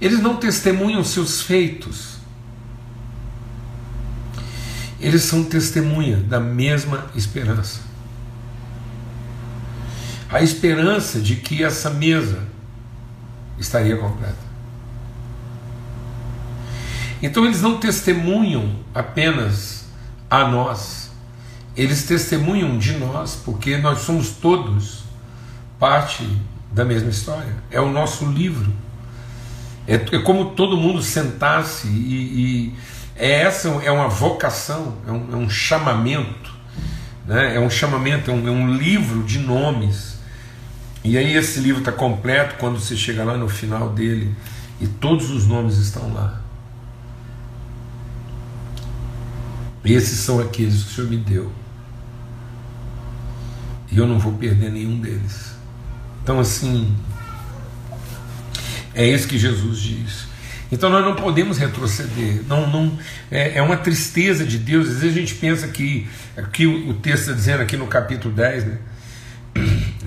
eles 0.00 0.20
não 0.20 0.36
testemunham 0.36 1.02
seus 1.02 1.42
feitos, 1.42 2.18
eles 5.00 5.22
são 5.22 5.44
testemunha 5.44 6.16
da 6.16 6.38
mesma 6.38 7.06
esperança. 7.14 7.87
A 10.30 10.42
esperança 10.42 11.20
de 11.20 11.36
que 11.36 11.64
essa 11.64 11.90
mesa 11.90 12.42
estaria 13.58 13.96
completa. 13.96 14.48
Então 17.22 17.44
eles 17.44 17.60
não 17.60 17.78
testemunham 17.78 18.76
apenas 18.94 19.86
a 20.30 20.46
nós, 20.46 21.10
eles 21.76 22.04
testemunham 22.04 22.78
de 22.78 22.92
nós, 22.98 23.40
porque 23.44 23.76
nós 23.78 24.00
somos 24.00 24.30
todos 24.30 25.04
parte 25.78 26.28
da 26.72 26.84
mesma 26.84 27.10
história. 27.10 27.54
É 27.70 27.80
o 27.80 27.90
nosso 27.90 28.26
livro. 28.26 28.72
É, 29.86 29.94
é 29.94 30.18
como 30.20 30.50
todo 30.50 30.76
mundo 30.76 31.00
sentasse 31.02 31.88
e, 31.88 32.72
e 32.72 32.74
é 33.16 33.42
essa 33.42 33.68
é 33.68 33.90
uma 33.90 34.08
vocação, 34.08 34.96
é 35.06 35.10
um, 35.10 35.32
é 35.32 35.36
um 35.36 35.48
chamamento, 35.48 36.52
né? 37.26 37.56
é 37.56 37.60
um 37.60 37.70
chamamento, 37.70 38.30
é 38.30 38.34
um, 38.34 38.46
é 38.46 38.50
um 38.50 38.74
livro 38.74 39.22
de 39.22 39.38
nomes. 39.38 40.17
E 41.04 41.16
aí 41.16 41.36
esse 41.36 41.60
livro 41.60 41.80
está 41.80 41.92
completo 41.92 42.56
quando 42.58 42.78
você 42.78 42.96
chega 42.96 43.24
lá 43.24 43.36
no 43.36 43.48
final 43.48 43.90
dele 43.90 44.34
e 44.80 44.86
todos 44.86 45.30
os 45.30 45.46
nomes 45.46 45.76
estão 45.76 46.12
lá. 46.12 46.40
Esses 49.84 50.18
são 50.18 50.40
aqueles 50.40 50.82
que 50.82 50.90
o 50.90 50.94
Senhor 50.94 51.10
me 51.10 51.16
deu. 51.16 51.52
E 53.90 53.96
eu 53.96 54.06
não 54.06 54.18
vou 54.18 54.34
perder 54.34 54.70
nenhum 54.70 55.00
deles. 55.00 55.52
Então, 56.22 56.38
assim, 56.38 56.94
é 58.94 59.06
isso 59.06 59.26
que 59.26 59.38
Jesus 59.38 59.78
diz. 59.78 60.28
Então 60.70 60.90
nós 60.90 61.02
não 61.02 61.14
podemos 61.14 61.56
retroceder. 61.56 62.42
Não, 62.46 62.68
não, 62.70 62.98
é, 63.30 63.56
é 63.56 63.62
uma 63.62 63.76
tristeza 63.76 64.44
de 64.44 64.58
Deus. 64.58 64.88
Às 64.88 65.00
vezes 65.00 65.16
a 65.16 65.20
gente 65.20 65.34
pensa 65.36 65.68
que, 65.68 66.06
o, 66.66 66.90
o 66.90 66.94
texto 66.94 67.20
está 67.22 67.32
dizendo 67.32 67.62
aqui 67.62 67.76
no 67.76 67.86
capítulo 67.86 68.34
10, 68.34 68.64
né? 68.66 68.78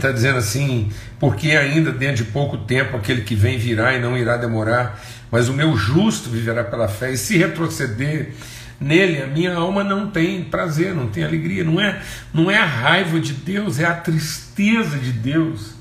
Está 0.02 0.12
dizendo 0.12 0.40
assim, 0.40 0.90
porque 1.20 1.52
ainda 1.52 1.92
dentro 1.92 2.26
de 2.26 2.32
pouco 2.32 2.58
tempo 2.58 2.98
aquele 2.98 3.22
que 3.22 3.36
vem 3.36 3.60
virá 3.60 3.94
e 3.94 4.02
não 4.02 4.18
irá 4.18 4.36
demorar, 4.36 5.00
mas 5.30 5.48
o 5.48 5.54
meu 5.54 5.78
justo 5.78 6.28
viverá 6.28 6.64
pela 6.64 6.88
fé, 6.88 7.12
e 7.12 7.18
se 7.18 7.38
retroceder 7.38 8.32
nele, 8.80 9.22
a 9.22 9.28
minha 9.28 9.54
alma 9.54 9.84
não 9.84 10.10
tem 10.10 10.44
prazer, 10.44 10.96
não 10.96 11.08
tem 11.08 11.24
alegria, 11.24 11.64
não 11.64 11.80
é, 11.80 12.02
não 12.34 12.50
é 12.50 12.58
a 12.58 12.66
raiva 12.66 13.20
de 13.20 13.32
Deus, 13.32 13.80
é 13.80 13.86
a 13.86 13.94
tristeza 13.94 14.98
de 14.98 15.12
Deus. 15.12 15.76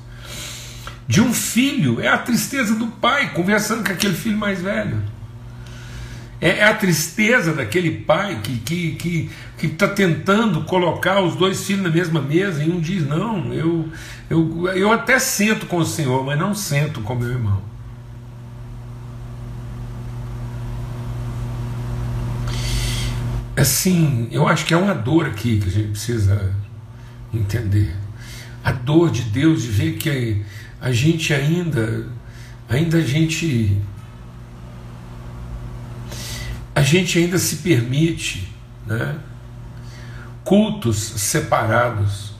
De 1.08 1.22
um 1.22 1.32
filho, 1.32 1.98
é 1.98 2.08
a 2.08 2.18
tristeza 2.18 2.74
do 2.74 2.88
pai 2.88 3.32
conversando 3.32 3.82
com 3.82 3.90
aquele 3.90 4.14
filho 4.14 4.36
mais 4.36 4.60
velho. 4.60 5.02
É, 6.40 6.48
é 6.58 6.64
a 6.64 6.74
tristeza 6.74 7.52
daquele 7.52 7.90
pai 7.90 8.40
que 8.42 8.52
está 8.52 8.64
que, 8.64 8.92
que, 8.92 9.30
que 9.58 9.68
tá 9.68 9.88
tentando 9.88 10.62
colocar 10.64 11.22
os 11.22 11.36
dois 11.36 11.64
filhos 11.64 11.82
na 11.82 11.90
mesma 11.90 12.20
mesa 12.20 12.64
e 12.64 12.70
um 12.70 12.80
diz: 12.80 13.06
Não, 13.06 13.52
eu, 13.52 13.88
eu, 14.28 14.68
eu 14.68 14.92
até 14.92 15.18
sento 15.18 15.66
com 15.66 15.76
o 15.76 15.84
Senhor, 15.84 16.24
mas 16.24 16.38
não 16.38 16.54
sento 16.54 17.02
com 17.02 17.14
meu 17.14 17.28
irmão. 17.28 17.70
Assim, 23.60 24.26
eu 24.30 24.48
acho 24.48 24.64
que 24.64 24.72
é 24.72 24.76
uma 24.76 24.94
dor 24.94 25.26
aqui 25.26 25.58
que 25.58 25.68
a 25.68 25.70
gente 25.70 25.88
precisa 25.90 26.54
entender. 27.32 27.94
A 28.64 28.72
dor 28.72 29.10
de 29.10 29.20
Deus 29.22 29.62
de 29.62 29.68
ver 29.68 29.98
que 29.98 30.42
a 30.80 30.90
gente 30.90 31.34
ainda, 31.34 32.06
ainda 32.68 32.96
a 32.96 33.02
gente, 33.02 33.76
gente 36.90 37.18
ainda 37.18 37.38
se 37.38 37.56
permite, 37.56 38.52
né? 38.86 39.16
Cultos 40.44 40.96
separados. 40.98 42.32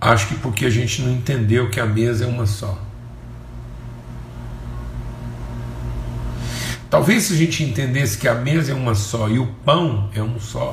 Acho 0.00 0.28
que 0.28 0.34
porque 0.34 0.66
a 0.66 0.70
gente 0.70 1.02
não 1.02 1.10
entendeu 1.12 1.70
que 1.70 1.80
a 1.80 1.86
mesa 1.86 2.24
é 2.24 2.28
uma 2.28 2.46
só. 2.46 2.78
Talvez 6.88 7.24
se 7.24 7.34
a 7.34 7.36
gente 7.36 7.62
entendesse 7.62 8.18
que 8.18 8.26
a 8.26 8.34
mesa 8.34 8.72
é 8.72 8.74
uma 8.74 8.94
só 8.94 9.28
e 9.28 9.38
o 9.38 9.46
pão 9.64 10.10
é 10.12 10.22
um 10.22 10.40
só, 10.40 10.72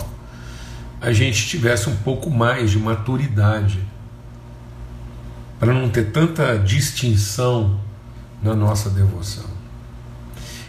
a 1.00 1.12
gente 1.12 1.48
tivesse 1.48 1.90
um 1.90 1.96
pouco 1.98 2.30
mais 2.30 2.72
de 2.72 2.80
maturidade 2.80 3.80
para 5.60 5.74
não 5.74 5.90
ter 5.90 6.12
tanta 6.12 6.58
distinção 6.58 7.80
na 8.42 8.56
nossa 8.56 8.90
devoção. 8.90 9.57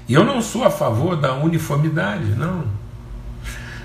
E 0.09 0.15
eu 0.15 0.25
não 0.25 0.41
sou 0.41 0.65
a 0.65 0.71
favor 0.71 1.17
da 1.17 1.35
uniformidade, 1.35 2.35
não. 2.35 2.65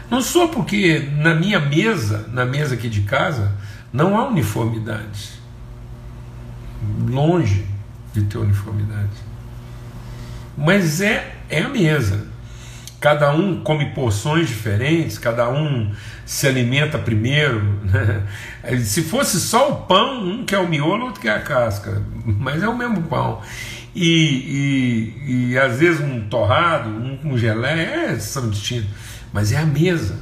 Não 0.10 0.22
sou 0.22 0.48
porque 0.48 1.10
na 1.18 1.36
minha 1.36 1.60
mesa, 1.60 2.30
na 2.32 2.46
mesa 2.46 2.76
aqui 2.76 2.88
de 2.88 3.02
casa, 3.02 3.52
não 3.92 4.18
há 4.18 4.28
uniformidade. 4.28 5.42
longe 7.08 7.66
de 8.14 8.22
ter 8.24 8.38
uniformidade. 8.38 9.10
Mas 10.58 11.02
é, 11.02 11.36
é 11.50 11.62
a 11.62 11.70
mesa. 11.70 12.28
Cada 13.00 13.32
um 13.34 13.62
come 13.62 13.88
porções 13.88 14.48
diferentes, 14.48 15.18
cada 15.18 15.50
um 15.50 15.92
se 16.26 16.48
alimenta 16.48 16.98
primeiro. 16.98 17.62
Né? 17.84 18.24
Se 18.80 19.02
fosse 19.04 19.42
só 19.42 19.72
o 19.72 19.76
pão, 19.88 20.24
um 20.24 20.46
quer 20.46 20.60
o 20.60 20.70
miolo, 20.70 21.08
outro 21.08 21.20
quer 21.20 21.36
a 21.36 21.42
casca, 21.42 22.02
mas 22.26 22.64
é 22.64 22.68
o 22.68 22.78
mesmo 22.78 23.02
pão. 23.04 23.42
E, 23.96 25.14
e, 25.28 25.52
e 25.52 25.58
às 25.58 25.80
vezes 25.80 26.02
um 26.02 26.28
torrado, 26.28 26.90
um 26.90 27.16
com 27.18 27.38
é, 27.38 28.18
são 28.20 28.50
distintos, 28.50 28.90
mas 29.32 29.52
é 29.52 29.58
a 29.58 29.66
mesa. 29.66 30.20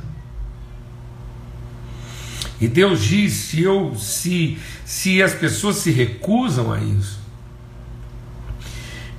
E 2.59 2.67
Deus 2.67 3.01
diz: 3.01 3.33
se, 3.33 3.63
eu, 3.63 3.95
se, 3.95 4.57
se 4.85 5.23
as 5.23 5.33
pessoas 5.33 5.77
se 5.77 5.89
recusam 5.89 6.71
a 6.71 6.79
isso, 6.79 7.19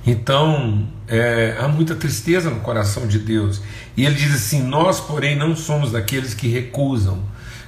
então 0.05 0.87
é, 1.07 1.57
há 1.59 1.67
muita 1.67 1.95
tristeza 1.95 2.49
no 2.49 2.61
coração 2.61 3.07
de 3.07 3.19
Deus. 3.19 3.61
E 3.97 4.05
ele 4.05 4.15
diz 4.15 4.33
assim: 4.33 4.61
Nós, 4.63 4.99
porém, 4.99 5.35
não 5.35 5.55
somos 5.55 5.91
daqueles 5.91 6.33
que 6.33 6.47
recusam, 6.47 7.23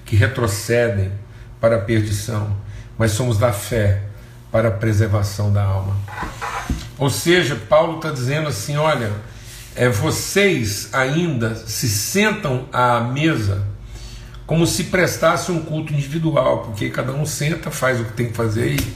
que 0.05 0.15
retrocedem 0.15 1.11
para 1.59 1.77
a 1.77 1.79
perdição, 1.79 2.55
mas 2.97 3.11
somos 3.11 3.37
da 3.37 3.51
fé 3.51 4.03
para 4.51 4.69
a 4.69 4.71
preservação 4.71 5.51
da 5.51 5.63
alma. 5.63 5.95
Ou 6.97 7.09
seja, 7.09 7.55
Paulo 7.55 7.97
está 7.97 8.11
dizendo 8.11 8.47
assim: 8.47 8.77
olha, 8.77 9.11
é, 9.75 9.89
vocês 9.89 10.89
ainda 10.93 11.55
se 11.55 11.89
sentam 11.89 12.65
à 12.71 13.01
mesa 13.01 13.67
como 14.45 14.65
se 14.67 14.85
prestasse 14.85 15.51
um 15.51 15.61
culto 15.61 15.91
individual, 15.91 16.59
porque 16.59 16.89
cada 16.89 17.11
um 17.11 17.25
senta, 17.25 17.71
faz 17.71 17.99
o 17.99 18.05
que 18.05 18.13
tem 18.13 18.27
que 18.27 18.33
fazer 18.33 18.75
e 18.75 18.93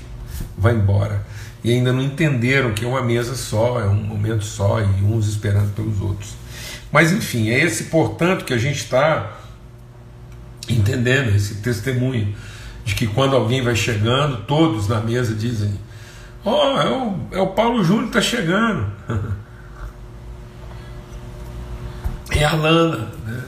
vai 0.57 0.73
embora. 0.73 1.25
E 1.63 1.71
ainda 1.71 1.91
não 1.91 2.01
entenderam 2.01 2.73
que 2.73 2.85
é 2.85 2.87
uma 2.87 3.01
mesa 3.01 3.35
só, 3.35 3.81
é 3.81 3.87
um 3.87 3.95
momento 3.95 4.45
só, 4.45 4.79
e 4.79 4.85
uns 5.03 5.27
esperando 5.27 5.73
pelos 5.73 5.99
outros. 5.99 6.35
Mas 6.91 7.11
enfim, 7.11 7.49
é 7.49 7.59
esse, 7.59 7.85
portanto, 7.85 8.45
que 8.45 8.53
a 8.53 8.57
gente 8.57 8.77
está 8.77 9.37
entendendo, 10.69 11.35
esse 11.35 11.55
testemunho, 11.55 12.35
de 12.85 12.95
que 12.95 13.07
quando 13.07 13.35
alguém 13.35 13.61
vai 13.61 13.75
chegando, 13.75 14.45
todos 14.45 14.87
na 14.87 15.01
mesa 15.01 15.33
dizem: 15.33 15.73
Ó, 16.45 16.51
oh, 16.51 16.79
é, 16.79 16.89
o, 16.89 17.19
é 17.31 17.41
o 17.41 17.47
Paulo 17.47 17.83
Júnior 17.83 18.09
que 18.09 18.17
está 18.17 18.21
chegando. 18.21 18.87
é 22.31 22.43
a 22.43 22.53
Lana, 22.53 23.11
né? 23.25 23.43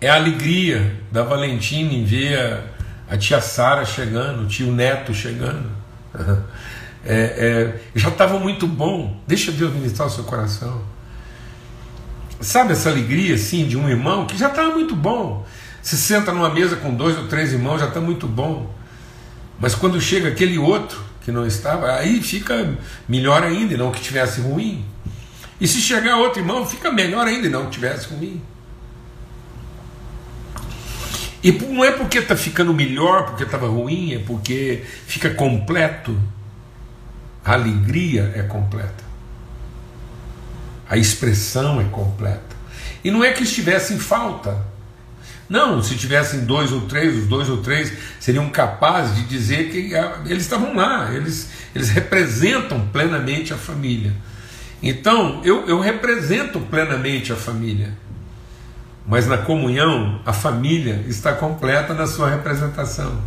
É 0.00 0.08
a 0.08 0.14
alegria 0.14 1.00
da 1.12 1.22
Valentina 1.22 1.92
em 1.92 2.04
ver 2.04 2.38
a, 2.38 3.14
a 3.14 3.18
tia 3.18 3.40
Sara 3.40 3.84
chegando, 3.84 4.42
o 4.42 4.46
tio 4.46 4.72
Neto 4.72 5.14
chegando. 5.14 5.70
É, 7.04 7.74
é, 7.74 7.80
já 7.96 8.10
estava 8.10 8.38
muito 8.38 8.64
bom. 8.64 9.20
Deixa 9.26 9.50
Deus 9.50 9.72
ministrar 9.72 10.06
o 10.06 10.10
seu 10.10 10.22
coração. 10.22 10.82
Sabe 12.40 12.72
essa 12.72 12.90
alegria 12.90 13.34
assim 13.34 13.66
de 13.66 13.76
um 13.76 13.88
irmão 13.88 14.26
que 14.26 14.38
já 14.38 14.48
estava 14.48 14.70
muito 14.70 14.94
bom. 14.94 15.44
Se 15.82 15.96
senta 15.96 16.32
numa 16.32 16.48
mesa 16.48 16.76
com 16.76 16.94
dois 16.94 17.18
ou 17.18 17.26
três 17.26 17.52
irmãos, 17.52 17.80
já 17.80 17.88
está 17.88 18.00
muito 18.00 18.28
bom. 18.28 18.72
Mas 19.62 19.76
quando 19.76 20.00
chega 20.00 20.28
aquele 20.28 20.58
outro 20.58 21.00
que 21.20 21.30
não 21.30 21.46
estava, 21.46 21.92
aí 21.92 22.20
fica 22.20 22.76
melhor 23.08 23.44
ainda, 23.44 23.76
não 23.76 23.92
que 23.92 24.00
tivesse 24.00 24.40
ruim. 24.40 24.84
E 25.60 25.68
se 25.68 25.80
chegar 25.80 26.16
outro 26.16 26.40
irmão, 26.40 26.66
fica 26.66 26.90
melhor 26.90 27.28
ainda, 27.28 27.48
não 27.48 27.66
que 27.66 27.70
tivesse 27.70 28.12
ruim. 28.12 28.42
E 31.44 31.52
não 31.52 31.84
é 31.84 31.92
porque 31.92 32.18
está 32.18 32.34
ficando 32.36 32.74
melhor, 32.74 33.26
porque 33.26 33.44
estava 33.44 33.68
ruim, 33.68 34.14
é 34.14 34.18
porque 34.18 34.82
fica 35.06 35.30
completo. 35.30 36.20
A 37.44 37.52
alegria 37.52 38.32
é 38.34 38.42
completa. 38.42 39.04
A 40.90 40.96
expressão 40.96 41.80
é 41.80 41.84
completa. 41.84 42.56
E 43.04 43.12
não 43.12 43.22
é 43.22 43.30
que 43.30 43.44
estivesse 43.44 43.94
em 43.94 43.98
falta. 44.00 44.71
Não, 45.52 45.82
se 45.82 45.96
tivessem 45.96 46.46
dois 46.46 46.72
ou 46.72 46.80
três, 46.80 47.14
os 47.14 47.26
dois 47.26 47.50
ou 47.50 47.58
três 47.58 47.92
seriam 48.18 48.48
capazes 48.48 49.16
de 49.16 49.24
dizer 49.24 49.70
que 49.70 49.94
ah, 49.94 50.22
eles 50.24 50.44
estavam 50.44 50.74
lá, 50.74 51.12
eles, 51.12 51.50
eles 51.74 51.90
representam 51.90 52.88
plenamente 52.88 53.52
a 53.52 53.58
família. 53.58 54.14
Então, 54.82 55.42
eu, 55.44 55.68
eu 55.68 55.78
represento 55.78 56.58
plenamente 56.58 57.34
a 57.34 57.36
família. 57.36 57.92
Mas 59.06 59.26
na 59.26 59.36
comunhão, 59.36 60.22
a 60.24 60.32
família 60.32 61.04
está 61.06 61.34
completa 61.34 61.92
na 61.92 62.06
sua 62.06 62.30
representação. 62.30 63.20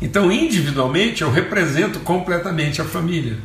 Então, 0.00 0.30
individualmente, 0.30 1.22
eu 1.22 1.30
represento 1.32 1.98
completamente 1.98 2.80
a 2.80 2.84
família. 2.84 3.36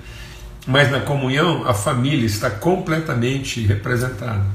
Mas 0.68 0.92
na 0.92 1.00
comunhão, 1.00 1.68
a 1.68 1.74
família 1.74 2.28
está 2.28 2.52
completamente 2.52 3.60
representada. 3.66 4.46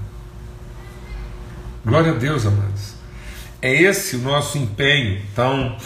Glória 1.85 2.13
a 2.13 2.15
Deus, 2.15 2.47
amados. 2.47 2.98
É 3.61 3.73
esse 3.73 4.17
o 4.17 4.21
nosso 4.21 4.59
empenho. 4.59 5.21
Então, 5.33 5.77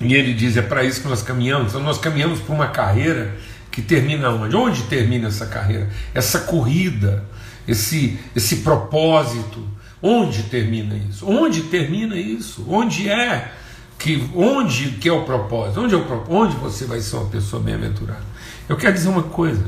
e 0.00 0.14
ele 0.14 0.32
diz: 0.34 0.56
é 0.56 0.62
para 0.62 0.84
isso 0.84 1.02
que 1.02 1.08
nós 1.08 1.22
caminhamos. 1.22 1.68
Então, 1.68 1.82
nós 1.82 1.98
caminhamos 1.98 2.40
para 2.40 2.54
uma 2.54 2.68
carreira 2.68 3.36
que 3.70 3.82
termina 3.82 4.30
onde? 4.30 4.56
Onde 4.56 4.82
termina 4.84 5.28
essa 5.28 5.46
carreira? 5.46 5.88
Essa 6.14 6.40
corrida, 6.40 7.24
esse, 7.66 8.18
esse 8.34 8.56
propósito 8.56 9.66
Onde 10.02 10.44
termina 10.44 10.96
isso? 10.96 11.28
Onde 11.28 11.64
termina 11.64 12.16
isso? 12.16 12.64
Onde 12.68 13.08
é 13.08 13.52
que 13.98 14.30
onde 14.34 14.92
que 14.92 15.08
é 15.08 15.12
o 15.12 15.24
propósito? 15.24 15.80
Onde 15.80 15.94
é 15.94 15.98
o 15.98 16.04
propósito? 16.04 16.34
Onde 16.34 16.56
você 16.56 16.86
vai 16.86 17.00
ser 17.00 17.16
uma 17.16 17.28
pessoa 17.28 17.62
bem-aventurada? 17.62 18.24
Eu 18.68 18.76
quero 18.76 18.94
dizer 18.94 19.10
uma 19.10 19.22
coisa. 19.22 19.64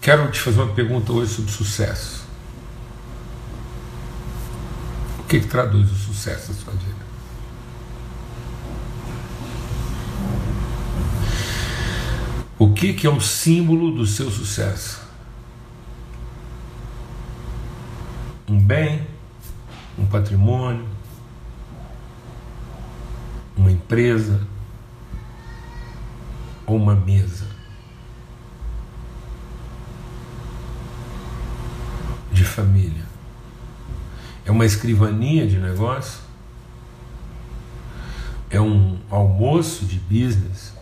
Quero 0.00 0.30
te 0.30 0.40
fazer 0.40 0.60
uma 0.60 0.74
pergunta 0.74 1.12
hoje 1.12 1.32
sobre 1.32 1.52
sucesso. 1.52 2.23
O 5.24 5.26
que, 5.26 5.40
que 5.40 5.46
traduz 5.46 5.90
o 5.90 5.94
sucesso 5.94 6.52
na 6.52 6.58
sua 6.58 6.72
vida? 6.74 7.04
O 12.58 12.72
que, 12.72 12.92
que 12.92 13.06
é 13.06 13.10
o 13.10 13.20
símbolo 13.20 13.90
do 13.90 14.06
seu 14.06 14.30
sucesso? 14.30 15.04
um 18.48 18.60
bem, 18.60 19.06
um 19.98 20.06
patrimônio, 20.06 20.86
uma 23.56 23.70
empresa 23.70 24.46
ou 26.66 26.76
uma 26.76 26.94
mesa 26.94 27.46
de 32.32 32.44
família. 32.44 33.13
É 34.44 34.50
uma 34.50 34.66
escrivaninha 34.66 35.46
de 35.46 35.58
negócio? 35.58 36.20
É 38.50 38.60
um 38.60 38.98
almoço 39.10 39.86
de 39.86 39.98
business? 39.98 40.72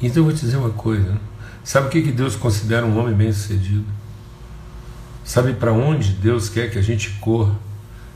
Então 0.00 0.22
eu 0.22 0.24
vou 0.24 0.32
te 0.32 0.40
dizer 0.40 0.56
uma 0.56 0.70
coisa. 0.70 1.12
Né? 1.12 1.20
Sabe 1.64 1.88
o 1.88 1.90
que 1.90 2.12
Deus 2.12 2.36
considera 2.36 2.86
um 2.86 2.98
homem 2.98 3.14
bem-sucedido? 3.14 3.84
Sabe 5.24 5.52
para 5.52 5.72
onde 5.72 6.12
Deus 6.12 6.48
quer 6.48 6.70
que 6.70 6.78
a 6.78 6.82
gente 6.82 7.10
corra? 7.20 7.54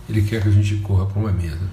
Ele 0.08 0.22
quer 0.22 0.42
que 0.42 0.48
a 0.48 0.52
gente 0.52 0.76
corra 0.76 1.06
para 1.06 1.20
uma 1.20 1.32
mesa. 1.32 1.68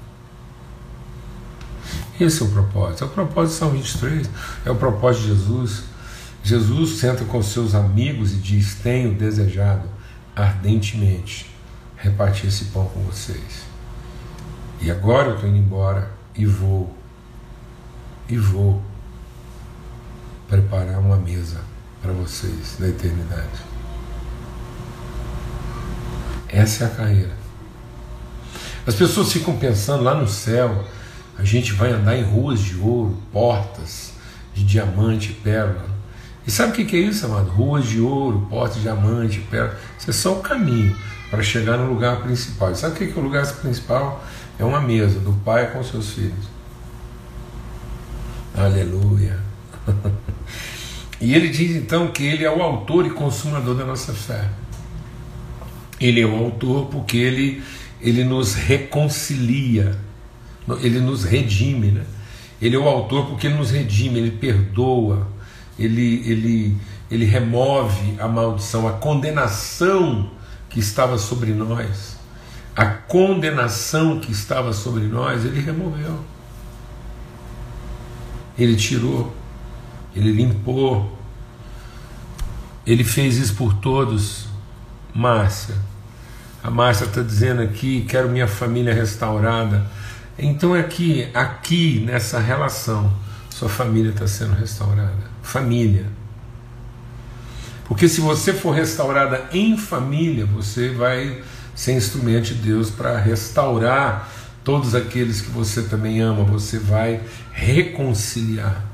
Esse 2.19 2.41
é 2.41 2.45
o 2.45 2.49
propósito. 2.49 3.03
É 3.03 3.07
o 3.07 3.09
propósito 3.09 3.53
de 3.53 3.59
São 3.59 3.69
23. 3.71 4.29
É 4.65 4.71
o 4.71 4.75
propósito 4.75 5.23
de 5.23 5.27
Jesus. 5.29 5.83
Jesus 6.43 6.99
senta 6.99 7.23
com 7.25 7.41
seus 7.41 7.73
amigos 7.73 8.33
e 8.33 8.35
diz: 8.35 8.75
Tenho 8.75 9.13
desejado 9.13 9.87
ardentemente 10.35 11.49
repartir 11.97 12.47
esse 12.47 12.65
pão 12.65 12.85
com 12.85 13.01
vocês. 13.01 13.65
E 14.79 14.89
agora 14.89 15.29
eu 15.29 15.35
estou 15.35 15.49
indo 15.49 15.57
embora 15.57 16.11
e 16.35 16.45
vou, 16.45 16.95
e 18.27 18.37
vou 18.37 18.81
preparar 20.47 20.99
uma 20.99 21.17
mesa 21.17 21.61
para 22.01 22.11
vocês 22.11 22.77
na 22.79 22.87
eternidade. 22.87 23.71
Essa 26.49 26.85
é 26.85 26.87
a 26.87 26.89
carreira. 26.89 27.41
As 28.85 28.95
pessoas 28.95 29.31
ficam 29.31 29.55
pensando 29.57 30.03
lá 30.03 30.15
no 30.15 30.27
céu, 30.27 30.83
a 31.37 31.43
gente 31.43 31.73
vai 31.73 31.91
andar 31.91 32.17
em 32.17 32.23
ruas 32.23 32.59
de 32.59 32.75
ouro, 32.77 33.21
portas 33.31 34.13
de 34.53 34.63
diamante 34.63 35.31
pérola. 35.31 35.90
E 36.45 36.51
sabe 36.51 36.71
o 36.71 36.85
que 36.85 36.95
é 36.95 36.99
isso, 36.99 37.25
amado? 37.25 37.49
Ruas 37.49 37.85
de 37.85 37.99
ouro, 37.99 38.47
portas 38.49 38.77
de 38.77 38.81
diamante 38.81 39.39
pérola. 39.41 39.77
Isso 39.97 40.09
é 40.09 40.13
só 40.13 40.33
o 40.33 40.41
caminho 40.41 40.95
para 41.29 41.43
chegar 41.43 41.77
no 41.77 41.87
lugar 41.87 42.21
principal. 42.21 42.71
E 42.71 42.75
sabe 42.75 42.95
o 42.95 42.97
que 42.97 43.17
é 43.17 43.21
o 43.21 43.23
lugar 43.23 43.45
principal? 43.55 44.23
É 44.57 44.65
uma 44.65 44.81
mesa 44.81 45.19
do 45.19 45.33
pai 45.45 45.71
com 45.71 45.83
seus 45.83 46.11
filhos. 46.13 46.49
Aleluia. 48.55 49.39
e 51.21 51.33
ele 51.33 51.49
diz 51.49 51.75
então 51.75 52.07
que 52.07 52.23
ele 52.23 52.43
é 52.43 52.51
o 52.51 52.61
autor 52.61 53.05
e 53.05 53.11
consumador 53.11 53.75
da 53.75 53.85
nossa 53.85 54.13
fé. 54.13 54.49
Ele 55.99 56.19
é 56.19 56.25
o 56.25 56.35
autor 56.35 56.87
porque 56.87 57.17
ele, 57.17 57.63
ele 58.01 58.23
nos 58.23 58.55
reconcilia, 58.55 59.97
ele 60.81 60.99
nos 60.99 61.23
redime, 61.23 61.91
né? 61.91 62.03
Ele 62.59 62.75
é 62.75 62.79
o 62.79 62.87
autor 62.87 63.27
porque 63.27 63.47
ele 63.47 63.55
nos 63.55 63.71
redime, 63.71 64.19
ele 64.19 64.31
perdoa, 64.31 65.27
ele, 65.77 66.23
ele, 66.29 66.77
ele 67.09 67.25
remove 67.25 68.19
a 68.19 68.27
maldição, 68.27 68.87
a 68.87 68.93
condenação 68.93 70.29
que 70.69 70.79
estava 70.79 71.17
sobre 71.17 71.51
nós, 71.51 72.17
a 72.75 72.85
condenação 72.85 74.19
que 74.19 74.31
estava 74.31 74.73
sobre 74.73 75.03
nós, 75.03 75.45
ele 75.45 75.59
removeu. 75.59 76.19
Ele 78.57 78.75
tirou, 78.75 79.33
ele 80.15 80.31
limpou, 80.31 81.17
ele 82.85 83.03
fez 83.03 83.37
isso 83.37 83.55
por 83.55 83.73
todos. 83.75 84.47
Márcia, 85.13 85.75
a 86.63 86.69
Márcia 86.69 87.05
está 87.05 87.21
dizendo 87.21 87.61
aqui: 87.61 88.05
quero 88.07 88.29
minha 88.29 88.47
família 88.47 88.93
restaurada. 88.93 89.85
Então, 90.37 90.73
aqui, 90.73 91.29
aqui 91.33 92.03
nessa 92.05 92.39
relação, 92.39 93.11
sua 93.49 93.69
família 93.69 94.11
está 94.11 94.27
sendo 94.27 94.53
restaurada. 94.53 95.30
Família. 95.41 96.05
Porque 97.85 98.07
se 98.07 98.21
você 98.21 98.53
for 98.53 98.71
restaurada 98.71 99.49
em 99.51 99.77
família, 99.77 100.45
você 100.45 100.89
vai 100.89 101.41
ser 101.75 101.93
instrumento 101.93 102.45
de 102.45 102.53
Deus 102.53 102.89
para 102.89 103.17
restaurar 103.17 104.29
todos 104.63 104.95
aqueles 104.95 105.41
que 105.41 105.49
você 105.49 105.81
também 105.83 106.21
ama, 106.21 106.43
você 106.43 106.79
vai 106.79 107.21
reconciliar. 107.51 108.85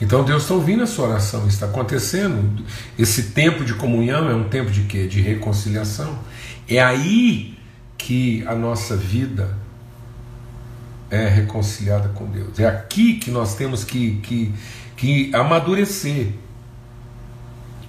Então 0.00 0.24
Deus 0.24 0.42
está 0.42 0.54
ouvindo 0.54 0.82
a 0.82 0.86
sua 0.86 1.08
oração, 1.08 1.46
está 1.46 1.66
acontecendo. 1.66 2.64
Esse 2.98 3.24
tempo 3.24 3.64
de 3.64 3.74
comunhão 3.74 4.28
é 4.28 4.34
um 4.34 4.44
tempo 4.44 4.70
de 4.70 4.82
quê? 4.82 5.06
De 5.06 5.20
reconciliação. 5.20 6.18
É 6.68 6.82
aí 6.82 7.58
que 7.98 8.42
a 8.46 8.54
nossa 8.54 8.96
vida 8.96 9.56
é 11.14 11.28
reconciliada 11.28 12.08
com 12.10 12.26
Deus. 12.26 12.58
É 12.58 12.66
aqui 12.66 13.14
que 13.14 13.30
nós 13.30 13.54
temos 13.54 13.84
que, 13.84 14.16
que, 14.22 14.54
que 14.96 15.34
amadurecer 15.34 16.28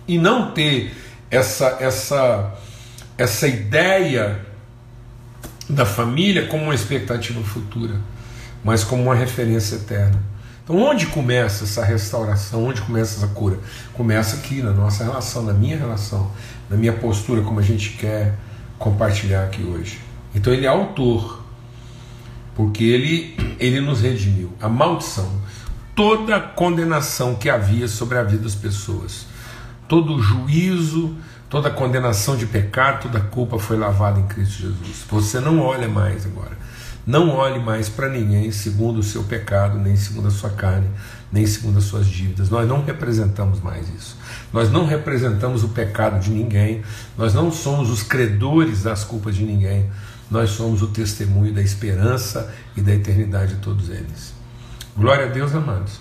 e 0.07 0.17
não 0.17 0.51
ter 0.51 0.93
essa, 1.29 1.77
essa, 1.79 2.53
essa 3.17 3.47
ideia 3.47 4.39
da 5.69 5.85
família 5.85 6.47
como 6.47 6.63
uma 6.63 6.75
expectativa 6.75 7.41
futura, 7.41 7.95
mas 8.63 8.83
como 8.83 9.03
uma 9.03 9.15
referência 9.15 9.75
eterna. 9.75 10.21
Então, 10.63 10.77
onde 10.77 11.05
começa 11.07 11.63
essa 11.63 11.83
restauração? 11.85 12.65
Onde 12.65 12.81
começa 12.81 13.17
essa 13.17 13.27
cura? 13.33 13.59
Começa 13.93 14.37
aqui, 14.37 14.63
na 14.63 14.71
nossa 14.71 15.03
relação, 15.03 15.43
na 15.43 15.53
minha 15.53 15.77
relação, 15.77 16.31
na 16.67 16.75
minha 16.75 16.93
postura, 16.93 17.43
como 17.43 17.59
a 17.59 17.63
gente 17.63 17.91
quer 17.91 18.33
compartilhar 18.79 19.43
aqui 19.43 19.63
hoje. 19.63 19.99
Então, 20.33 20.51
ele 20.51 20.65
é 20.65 20.69
autor, 20.69 21.44
porque 22.55 22.83
ele, 22.83 23.35
ele 23.59 23.81
nos 23.81 24.01
redimiu. 24.01 24.51
A 24.61 24.69
maldição, 24.69 25.29
toda 25.93 26.37
a 26.37 26.39
condenação 26.39 27.35
que 27.35 27.49
havia 27.49 27.87
sobre 27.87 28.17
a 28.17 28.23
vida 28.23 28.43
das 28.43 28.55
pessoas, 28.55 29.27
todo 29.87 30.15
o 30.15 30.21
juízo, 30.21 31.15
toda 31.49 31.67
a 31.67 31.71
condenação 31.71 32.35
de 32.35 32.45
pecado, 32.45 33.03
toda 33.03 33.19
a 33.19 33.21
culpa 33.21 33.59
foi 33.59 33.77
lavada 33.77 34.19
em 34.19 34.25
Cristo 34.25 34.61
Jesus. 34.61 35.05
Você 35.09 35.39
não 35.39 35.59
olha 35.59 35.87
mais 35.87 36.25
agora. 36.25 36.65
Não 37.05 37.29
olhe 37.29 37.59
mais 37.59 37.87
para 37.87 38.09
ninguém 38.09 38.51
segundo 38.51 38.97
o 38.97 39.03
seu 39.03 39.23
pecado, 39.23 39.77
nem 39.77 39.95
segundo 39.95 40.27
a 40.27 40.31
sua 40.31 40.49
carne, 40.49 40.89
nem 41.31 41.45
segundo 41.45 41.77
as 41.77 41.83
suas 41.83 42.07
dívidas. 42.07 42.49
Nós 42.49 42.67
não 42.67 42.83
representamos 42.83 43.61
mais 43.61 43.87
isso. 43.89 44.17
Nós 44.51 44.71
não 44.71 44.87
representamos 44.87 45.63
o 45.63 45.69
pecado 45.69 46.19
de 46.19 46.31
ninguém. 46.31 46.81
Nós 47.15 47.31
não 47.31 47.51
somos 47.51 47.91
os 47.91 48.01
credores 48.01 48.81
das 48.81 49.03
culpas 49.03 49.35
de 49.35 49.43
ninguém. 49.43 49.87
Nós 50.29 50.51
somos 50.51 50.81
o 50.81 50.87
testemunho 50.87 51.53
da 51.53 51.61
esperança 51.61 52.53
e 52.75 52.81
da 52.81 52.93
eternidade 52.93 53.55
de 53.55 53.61
todos 53.61 53.89
eles. 53.89 54.33
Glória 54.97 55.25
a 55.25 55.29
Deus, 55.29 55.53
amados. 55.53 55.99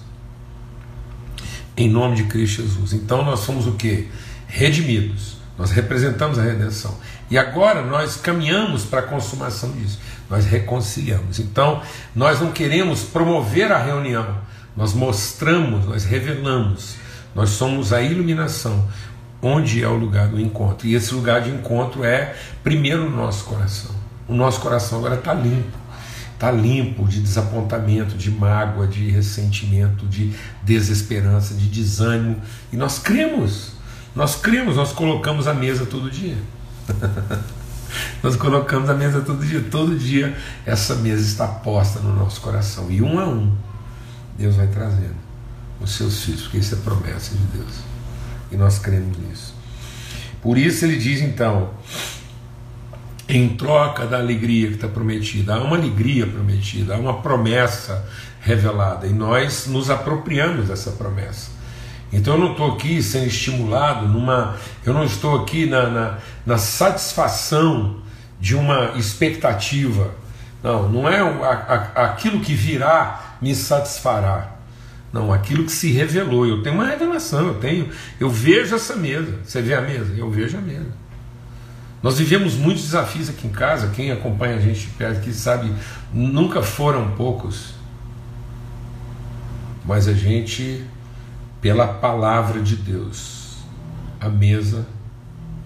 Em 1.76 1.90
nome 1.90 2.16
de 2.16 2.24
Cristo 2.24 2.62
Jesus. 2.62 2.92
Então 2.92 3.24
nós 3.24 3.40
somos 3.40 3.66
o 3.66 3.72
que? 3.72 4.08
Redimidos. 4.46 5.36
Nós 5.58 5.70
representamos 5.70 6.38
a 6.38 6.42
redenção. 6.42 6.96
E 7.30 7.38
agora 7.38 7.82
nós 7.82 8.16
caminhamos 8.16 8.84
para 8.84 9.00
a 9.00 9.02
consumação 9.02 9.70
disso 9.72 9.98
nós 10.28 10.46
reconciliamos. 10.46 11.38
Então, 11.38 11.82
nós 12.14 12.40
não 12.40 12.52
queremos 12.52 13.02
promover 13.02 13.70
a 13.70 13.78
reunião, 13.78 14.38
nós 14.76 14.92
mostramos, 14.92 15.86
nós 15.86 16.04
revelamos, 16.04 16.96
nós 17.34 17.50
somos 17.50 17.92
a 17.92 18.00
iluminação, 18.00 18.88
onde 19.42 19.82
é 19.82 19.88
o 19.88 19.94
lugar 19.94 20.28
do 20.28 20.40
encontro. 20.40 20.86
E 20.86 20.94
esse 20.94 21.14
lugar 21.14 21.42
de 21.42 21.50
encontro 21.50 22.04
é, 22.04 22.34
primeiro, 22.62 23.06
o 23.06 23.10
nosso 23.10 23.44
coração. 23.44 24.03
O 24.28 24.34
nosso 24.34 24.60
coração 24.60 24.98
agora 24.98 25.16
está 25.16 25.34
limpo. 25.34 25.78
Está 26.32 26.50
limpo 26.50 27.06
de 27.06 27.20
desapontamento, 27.20 28.16
de 28.16 28.30
mágoa, 28.30 28.86
de 28.86 29.08
ressentimento, 29.10 30.06
de 30.06 30.32
desesperança, 30.62 31.54
de 31.54 31.68
desânimo. 31.68 32.36
E 32.72 32.76
nós 32.76 32.98
cremos, 32.98 33.72
nós 34.14 34.36
cremos, 34.36 34.76
nós 34.76 34.92
colocamos 34.92 35.46
a 35.46 35.54
mesa 35.54 35.86
todo 35.86 36.10
dia. 36.10 36.36
Nós 38.22 38.34
colocamos 38.34 38.90
a 38.90 38.94
mesa 38.94 39.20
todo 39.20 39.46
dia. 39.46 39.64
Todo 39.70 39.96
dia 39.96 40.36
essa 40.66 40.96
mesa 40.96 41.22
está 41.22 41.46
posta 41.46 42.00
no 42.00 42.14
nosso 42.16 42.40
coração. 42.40 42.90
E 42.90 43.00
um 43.00 43.20
a 43.20 43.26
um, 43.28 43.54
Deus 44.36 44.56
vai 44.56 44.66
trazendo 44.66 45.14
os 45.80 45.92
seus 45.94 46.24
filhos, 46.24 46.42
porque 46.42 46.58
isso 46.58 46.74
é 46.74 46.78
promessa 46.78 47.34
de 47.34 47.44
Deus. 47.56 47.74
E 48.50 48.56
nós 48.56 48.78
cremos 48.78 49.16
nisso. 49.18 49.54
Por 50.42 50.58
isso 50.58 50.84
ele 50.84 50.98
diz 50.98 51.20
então, 51.20 51.70
em 53.28 53.48
troca 53.50 54.06
da 54.06 54.18
alegria 54.18 54.68
que 54.68 54.74
está 54.74 54.88
prometida, 54.88 55.54
há 55.54 55.62
uma 55.62 55.76
alegria 55.76 56.26
prometida, 56.26 56.94
há 56.94 56.98
uma 56.98 57.22
promessa 57.22 58.06
revelada, 58.40 59.06
e 59.06 59.12
nós 59.12 59.66
nos 59.66 59.88
apropriamos 59.88 60.68
dessa 60.68 60.90
promessa. 60.92 61.50
Então 62.12 62.34
eu 62.34 62.40
não 62.40 62.52
estou 62.52 62.72
aqui 62.72 63.02
sendo 63.02 63.26
estimulado 63.26 64.06
numa. 64.06 64.56
Eu 64.86 64.94
não 64.94 65.04
estou 65.04 65.42
aqui 65.42 65.66
na, 65.66 65.88
na, 65.88 66.18
na 66.46 66.58
satisfação 66.58 67.96
de 68.38 68.54
uma 68.54 68.92
expectativa. 68.96 70.14
Não, 70.62 70.88
não 70.88 71.08
é 71.08 71.18
a, 71.18 71.92
a, 71.96 72.04
aquilo 72.04 72.40
que 72.40 72.54
virá 72.54 73.36
me 73.42 73.54
satisfará. 73.54 74.54
Não, 75.12 75.32
aquilo 75.32 75.64
que 75.64 75.72
se 75.72 75.90
revelou. 75.90 76.46
Eu 76.46 76.62
tenho 76.62 76.76
uma 76.76 76.86
revelação, 76.86 77.48
eu 77.48 77.54
tenho, 77.54 77.88
eu 78.20 78.30
vejo 78.30 78.74
essa 78.74 78.94
mesa. 78.94 79.38
Você 79.44 79.60
vê 79.60 79.74
a 79.74 79.80
mesa? 79.80 80.12
Eu 80.16 80.30
vejo 80.30 80.56
a 80.56 80.60
mesa. 80.60 80.92
Nós 82.04 82.18
vivemos 82.18 82.54
muitos 82.54 82.82
desafios 82.82 83.30
aqui 83.30 83.46
em 83.46 83.50
casa, 83.50 83.88
quem 83.88 84.12
acompanha 84.12 84.56
a 84.56 84.60
gente 84.60 84.80
de 84.80 84.86
perto 84.88 85.20
aqui 85.20 85.32
sabe, 85.32 85.74
nunca 86.12 86.62
foram 86.62 87.12
poucos. 87.12 87.72
Mas 89.86 90.06
a 90.06 90.12
gente 90.12 90.84
pela 91.62 91.88
palavra 91.88 92.60
de 92.60 92.76
Deus, 92.76 93.56
a 94.20 94.28
mesa 94.28 94.86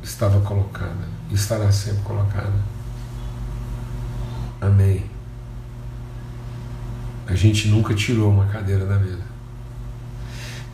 estava 0.01 0.41
colocada, 0.43 1.09
estará 1.33 1.73
sempre 1.73 2.05
colocada. 2.05 2.55
Amém. 4.61 5.07
A 7.27 7.35
gente 7.35 7.67
nunca 7.67 7.93
tirou 7.95 8.31
uma 8.31 8.47
cadeira 8.47 8.87
da 8.87 8.97
mesa. 8.97 9.27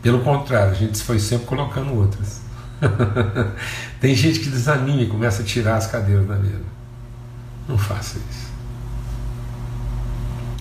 Pelo 0.03 0.21
contrário, 0.21 0.73
a 0.73 0.75
gente 0.75 1.03
foi 1.03 1.19
sempre 1.19 1.47
colocando 1.47 1.95
outras. 1.95 2.44
Tem 4.01 4.15
gente 4.15 4.41
que 4.41 4.49
desanima 4.49 5.03
e 5.03 5.07
começa 5.07 5.43
a 5.43 5.45
tirar 5.45 5.77
as 5.77 5.87
cadeiras 5.87 6.27
da 6.27 6.37
mesa. 6.37 6.65
Não 7.69 7.79
faça 7.79 8.19
isso. 8.31 8.53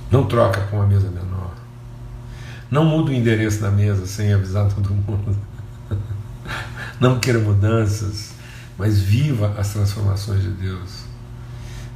Não 0.09 0.25
troca 0.25 0.61
com 0.67 0.77
uma 0.77 0.87
mesa 0.87 1.09
menor. 1.09 1.53
Não 2.69 2.85
muda 2.85 3.11
o 3.11 3.13
endereço 3.13 3.61
da 3.61 3.69
mesa 3.69 4.05
sem 4.05 4.33
avisar 4.33 4.67
todo 4.69 4.89
mundo. 4.89 5.37
Não 6.99 7.19
queira 7.19 7.39
mudanças, 7.39 8.31
mas 8.77 8.99
viva 8.99 9.53
as 9.57 9.73
transformações 9.73 10.41
de 10.41 10.49
Deus. 10.49 11.03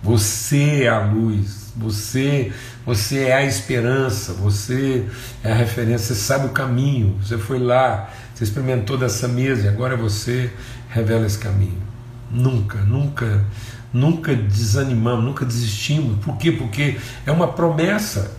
Você 0.04 0.84
é 0.84 0.90
a 0.90 1.00
luz, 1.00 1.74
você, 1.76 2.52
você 2.86 3.26
é 3.26 3.36
a 3.36 3.46
esperança, 3.46 4.34
você 4.34 5.08
é 5.44 5.52
a 5.52 5.56
referência, 5.56 6.14
você 6.14 6.22
sabe 6.22 6.46
o 6.48 6.50
caminho, 6.50 7.18
você 7.22 7.38
foi 7.38 7.60
lá, 7.60 8.10
você 8.38 8.44
experimentou 8.44 9.00
dessa 9.00 9.28
mesa 9.28 9.66
e 9.66 9.68
agora 9.68 9.98
você 9.98 10.54
revela 10.90 11.26
esse 11.26 11.40
caminho. 11.40 11.82
Nunca, 12.30 12.78
nunca, 12.82 13.44
nunca 13.92 14.36
desanimamos, 14.36 15.26
nunca 15.26 15.44
desistimos. 15.44 16.24
Por 16.24 16.38
quê? 16.38 16.52
Porque 16.52 16.98
é 17.26 17.32
uma 17.32 17.48
promessa 17.48 18.38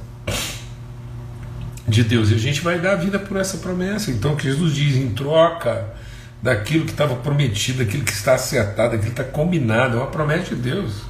de 1.89 2.05
Deus. 2.05 2.31
E 2.31 2.35
a 2.35 2.39
gente 2.39 2.61
vai 2.61 2.79
dar 2.79 2.93
a 2.93 2.95
vida 2.95 3.19
por 3.19 3.39
essa 3.39 3.59
promessa. 3.59 4.13
Então, 4.13 4.37
que 4.37 4.45
Jesus 4.45 4.73
diz, 4.73 4.95
em 4.95 5.11
troca 5.11 5.93
daquilo 6.41 6.85
que 6.85 6.93
estava 6.93 7.17
prometido, 7.17 7.85
daquilo 7.85 8.05
que 8.05 8.13
está 8.13 8.35
acertado, 8.35 8.93
daquilo 8.93 9.13
que 9.13 9.21
está 9.21 9.25
combinado, 9.25 9.97
é 9.97 10.01
uma 10.01 10.07
promessa 10.07 10.55
de 10.55 10.63
Deus. 10.63 11.03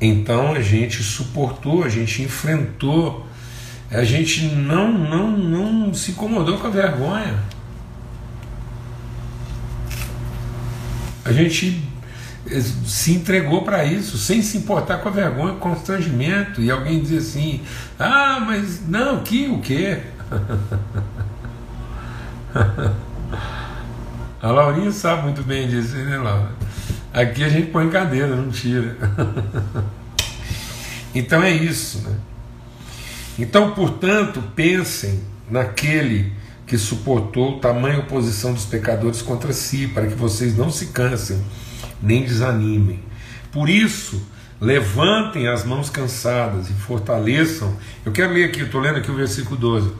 Então 0.00 0.54
a 0.54 0.62
gente 0.62 1.02
suportou, 1.02 1.84
a 1.84 1.90
gente 1.90 2.22
enfrentou, 2.22 3.26
a 3.90 4.04
gente 4.04 4.44
não, 4.44 4.92
não, 4.92 5.30
não 5.30 5.92
se 5.92 6.12
incomodou 6.12 6.58
com 6.58 6.68
a 6.68 6.70
vergonha. 6.70 7.34
A 11.24 11.32
gente 11.32 11.82
eh, 12.48 12.60
se 12.86 13.12
entregou 13.12 13.62
para 13.62 13.84
isso, 13.84 14.16
sem 14.16 14.40
se 14.42 14.58
importar 14.58 14.98
com 14.98 15.08
a 15.08 15.12
vergonha, 15.12 15.54
com 15.54 15.72
o 15.72 15.74
constrangimento, 15.74 16.62
e 16.62 16.70
alguém 16.70 17.02
diz 17.02 17.28
assim: 17.28 17.62
ah, 17.98 18.38
mas 18.46 18.88
não, 18.88 19.24
que 19.24 19.48
o 19.48 19.60
quê? 19.60 20.02
a 24.40 24.52
Laurinha 24.52 24.92
sabe 24.92 25.24
muito 25.24 25.42
bem 25.42 25.68
disso, 25.68 25.96
né, 25.96 26.16
Laura? 26.16 26.52
Aqui 27.12 27.42
a 27.42 27.48
gente 27.48 27.72
põe 27.72 27.90
cadeira, 27.90 28.36
não 28.36 28.50
tira. 28.50 28.96
então 31.12 31.42
é 31.42 31.50
isso, 31.50 32.08
né? 32.08 32.14
Então, 33.40 33.70
portanto, 33.70 34.42
pensem 34.54 35.18
naquele 35.50 36.30
que 36.66 36.76
suportou 36.76 37.58
tamanha 37.58 38.00
oposição 38.00 38.52
dos 38.52 38.66
pecadores 38.66 39.22
contra 39.22 39.50
si, 39.54 39.88
para 39.88 40.06
que 40.06 40.14
vocês 40.14 40.54
não 40.54 40.70
se 40.70 40.88
cansem 40.88 41.42
nem 42.02 42.22
desanimem. 42.22 43.02
Por 43.50 43.70
isso, 43.70 44.22
levantem 44.60 45.48
as 45.48 45.64
mãos 45.64 45.88
cansadas 45.88 46.68
e 46.68 46.74
fortaleçam. 46.74 47.74
Eu 48.04 48.12
quero 48.12 48.34
ler 48.34 48.44
aqui, 48.44 48.60
estou 48.60 48.78
lendo 48.78 48.98
aqui 48.98 49.10
o 49.10 49.16
versículo 49.16 49.56
12. 49.56 49.90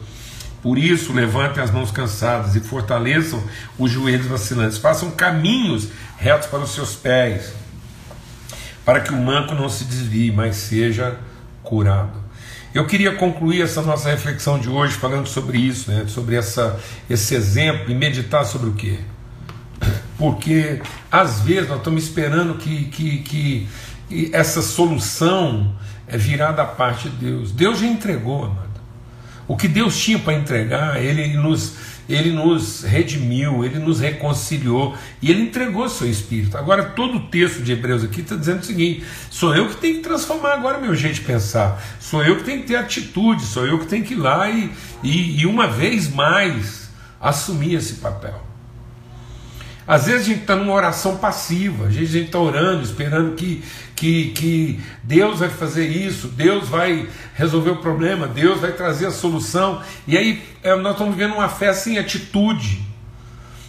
Por 0.61 0.77
isso, 0.77 1.11
levantem 1.11 1.63
as 1.63 1.71
mãos 1.71 1.89
cansadas 1.89 2.55
e 2.55 2.59
fortaleçam 2.59 3.43
os 3.75 3.89
joelhos 3.89 4.27
vacilantes. 4.27 4.77
Façam 4.77 5.09
caminhos 5.09 5.87
retos 6.15 6.47
para 6.47 6.59
os 6.59 6.75
seus 6.75 6.93
pés, 6.93 7.53
para 8.85 8.99
que 8.99 9.11
o 9.11 9.17
manco 9.17 9.55
não 9.55 9.67
se 9.67 9.83
desvie, 9.83 10.31
mas 10.31 10.57
seja 10.57 11.17
curado. 11.63 12.20
Eu 12.73 12.87
queria 12.87 13.13
concluir 13.15 13.61
essa 13.61 13.81
nossa 13.81 14.09
reflexão 14.09 14.57
de 14.57 14.69
hoje 14.69 14.93
falando 14.93 15.27
sobre 15.27 15.57
isso, 15.57 15.91
né, 15.91 16.05
sobre 16.07 16.35
essa, 16.35 16.79
esse 17.09 17.35
exemplo 17.35 17.91
e 17.91 17.95
meditar 17.95 18.45
sobre 18.45 18.69
o 18.69 18.73
quê? 18.73 18.99
Porque 20.17 20.81
às 21.11 21.41
vezes 21.41 21.67
nós 21.67 21.79
estamos 21.79 22.03
esperando 22.03 22.55
que, 22.55 22.85
que, 22.85 23.17
que 23.19 23.67
essa 24.31 24.61
solução 24.61 25.75
é 26.07 26.17
virá 26.17 26.53
da 26.53 26.63
parte 26.63 27.09
de 27.09 27.17
Deus. 27.17 27.51
Deus 27.51 27.79
já 27.79 27.87
entregou, 27.87 28.45
amado. 28.45 28.70
O 29.51 29.57
que 29.57 29.67
Deus 29.67 29.99
tinha 29.99 30.17
para 30.17 30.33
entregar, 30.33 31.03
Ele 31.03 31.35
nos 31.35 31.75
ele 32.07 32.31
nos 32.31 32.83
redimiu, 32.83 33.63
ele 33.63 33.79
nos 33.79 33.99
reconciliou 33.99 34.97
e 35.21 35.29
ele 35.29 35.43
entregou 35.43 35.87
seu 35.87 36.09
espírito. 36.09 36.57
Agora, 36.57 36.83
todo 36.83 37.17
o 37.17 37.27
texto 37.27 37.61
de 37.61 37.71
Hebreus 37.71 38.03
aqui 38.03 38.21
está 38.21 38.35
dizendo 38.35 38.61
o 38.61 38.65
seguinte: 38.65 39.03
sou 39.29 39.55
eu 39.55 39.69
que 39.69 39.77
tenho 39.77 39.95
que 39.97 40.01
transformar 40.01 40.53
agora 40.53 40.77
meu 40.77 40.95
jeito 40.95 41.15
de 41.15 41.21
pensar, 41.21 41.81
sou 41.99 42.23
eu 42.23 42.37
que 42.37 42.43
tenho 42.43 42.61
que 42.61 42.67
ter 42.67 42.75
atitude, 42.75 43.43
sou 43.43 43.65
eu 43.65 43.79
que 43.79 43.87
tenho 43.87 44.03
que 44.03 44.13
ir 44.13 44.17
lá 44.17 44.49
e, 44.49 44.71
e, 45.03 45.41
e 45.41 45.45
uma 45.45 45.67
vez 45.67 46.09
mais 46.09 46.89
assumir 47.19 47.75
esse 47.75 47.95
papel. 47.95 48.50
Às 49.91 50.05
vezes 50.05 50.21
a 50.21 50.29
gente 50.29 50.41
está 50.43 50.55
numa 50.55 50.71
oração 50.71 51.17
passiva, 51.17 51.87
às 51.87 51.93
vezes 51.93 52.15
a 52.15 52.17
gente 52.19 52.27
está 52.27 52.39
orando, 52.39 52.81
esperando 52.81 53.35
que, 53.35 53.61
que, 53.93 54.29
que 54.29 54.79
Deus 55.03 55.39
vai 55.39 55.49
fazer 55.49 55.85
isso, 55.85 56.29
Deus 56.29 56.69
vai 56.69 57.09
resolver 57.35 57.71
o 57.71 57.75
problema, 57.75 58.25
Deus 58.25 58.61
vai 58.61 58.71
trazer 58.71 59.07
a 59.07 59.11
solução. 59.11 59.81
E 60.07 60.17
aí 60.17 60.41
é, 60.63 60.73
nós 60.77 60.93
estamos 60.93 61.13
vivendo 61.13 61.33
uma 61.33 61.49
fé 61.49 61.73
sem 61.73 61.97
atitude, 61.97 62.81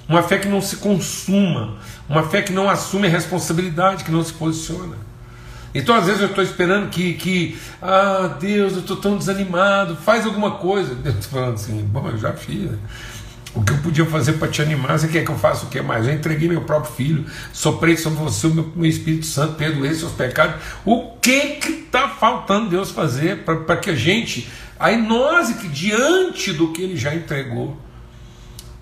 uma 0.08 0.22
fé 0.22 0.38
que 0.38 0.46
não 0.46 0.62
se 0.62 0.76
consuma, 0.76 1.78
uma 2.08 2.22
fé 2.22 2.40
que 2.40 2.52
não 2.52 2.70
assume 2.70 3.08
a 3.08 3.10
responsabilidade, 3.10 4.04
que 4.04 4.12
não 4.12 4.22
se 4.22 4.32
posiciona. 4.32 4.94
Então, 5.74 5.96
às 5.96 6.06
vezes, 6.06 6.20
eu 6.20 6.28
estou 6.28 6.44
esperando 6.44 6.88
que, 6.88 7.14
que, 7.14 7.58
ah, 7.80 8.36
Deus, 8.38 8.74
eu 8.74 8.80
estou 8.80 8.96
tão 8.96 9.16
desanimado, 9.16 9.96
faz 9.96 10.24
alguma 10.24 10.52
coisa. 10.52 10.94
Deus 11.02 11.26
falando 11.26 11.54
assim, 11.54 11.82
bom, 11.82 12.08
eu 12.08 12.18
já 12.18 12.32
fiz. 12.32 12.70
O 13.54 13.62
que 13.62 13.72
eu 13.72 13.78
podia 13.78 14.06
fazer 14.06 14.34
para 14.34 14.48
te 14.48 14.62
animar, 14.62 14.98
você 14.98 15.08
quer 15.08 15.24
que 15.24 15.30
eu 15.30 15.38
faça 15.38 15.66
o 15.66 15.68
que 15.68 15.80
mais? 15.82 16.06
Eu 16.06 16.14
entreguei 16.14 16.48
meu 16.48 16.62
próprio 16.62 16.92
filho, 16.94 17.26
soprei 17.52 17.98
sobre 17.98 18.18
você 18.20 18.46
o 18.46 18.54
meu, 18.54 18.72
meu 18.74 18.88
Espírito 18.88 19.26
Santo, 19.26 19.54
perdoei 19.54 19.92
seus 19.92 20.12
pecados. 20.12 20.56
O 20.86 21.16
que 21.20 21.58
está 21.60 22.08
faltando 22.08 22.70
Deus 22.70 22.90
fazer 22.90 23.44
para 23.44 23.76
que 23.76 23.90
a 23.90 23.94
gente, 23.94 24.48
aí 24.78 24.96
nós, 24.96 25.52
que 25.52 25.68
diante 25.68 26.52
do 26.52 26.72
que 26.72 26.80
Ele 26.80 26.96
já 26.96 27.14
entregou, 27.14 27.78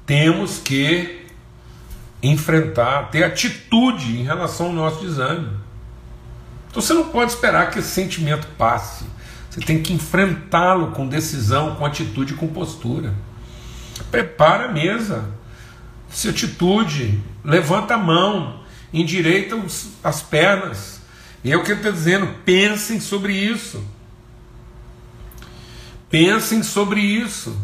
temos 0.07 0.59
que 0.59 1.21
enfrentar, 2.23 3.11
ter 3.11 3.25
atitude 3.25 4.21
em 4.21 4.23
relação 4.23 4.67
ao 4.67 4.73
nosso 4.73 5.01
desânimo. 5.01 5.59
Então 6.71 6.81
você 6.81 6.95
não 6.95 7.09
pode 7.09 7.33
esperar 7.33 7.71
que 7.71 7.81
esse 7.81 7.89
sentimento 7.89 8.47
passe. 8.57 9.05
Você 9.51 9.61
tem 9.61 9.83
que 9.83 9.93
enfrentá-lo 9.93 10.93
com 10.93 11.09
decisão, 11.09 11.75
com 11.75 11.85
atitude, 11.85 12.35
com 12.35 12.47
postura. 12.47 13.13
Prepara 14.05 14.67
a 14.67 14.73
mesa, 14.73 15.29
se 16.11 16.29
atitude, 16.29 17.21
levanta 17.45 17.95
a 17.95 17.99
mão, 17.99 18.61
endireita 18.93 19.57
as 20.03 20.23
pernas. 20.23 21.01
E 21.43 21.53
é 21.53 21.57
o 21.57 21.63
que 21.63 21.71
ele 21.71 21.81
está 21.81 21.91
dizendo, 21.91 22.27
pensem 22.45 23.01
sobre 23.01 23.33
isso. 23.33 23.83
Pensem 26.11 26.63
sobre 26.63 27.01
isso. 27.01 27.57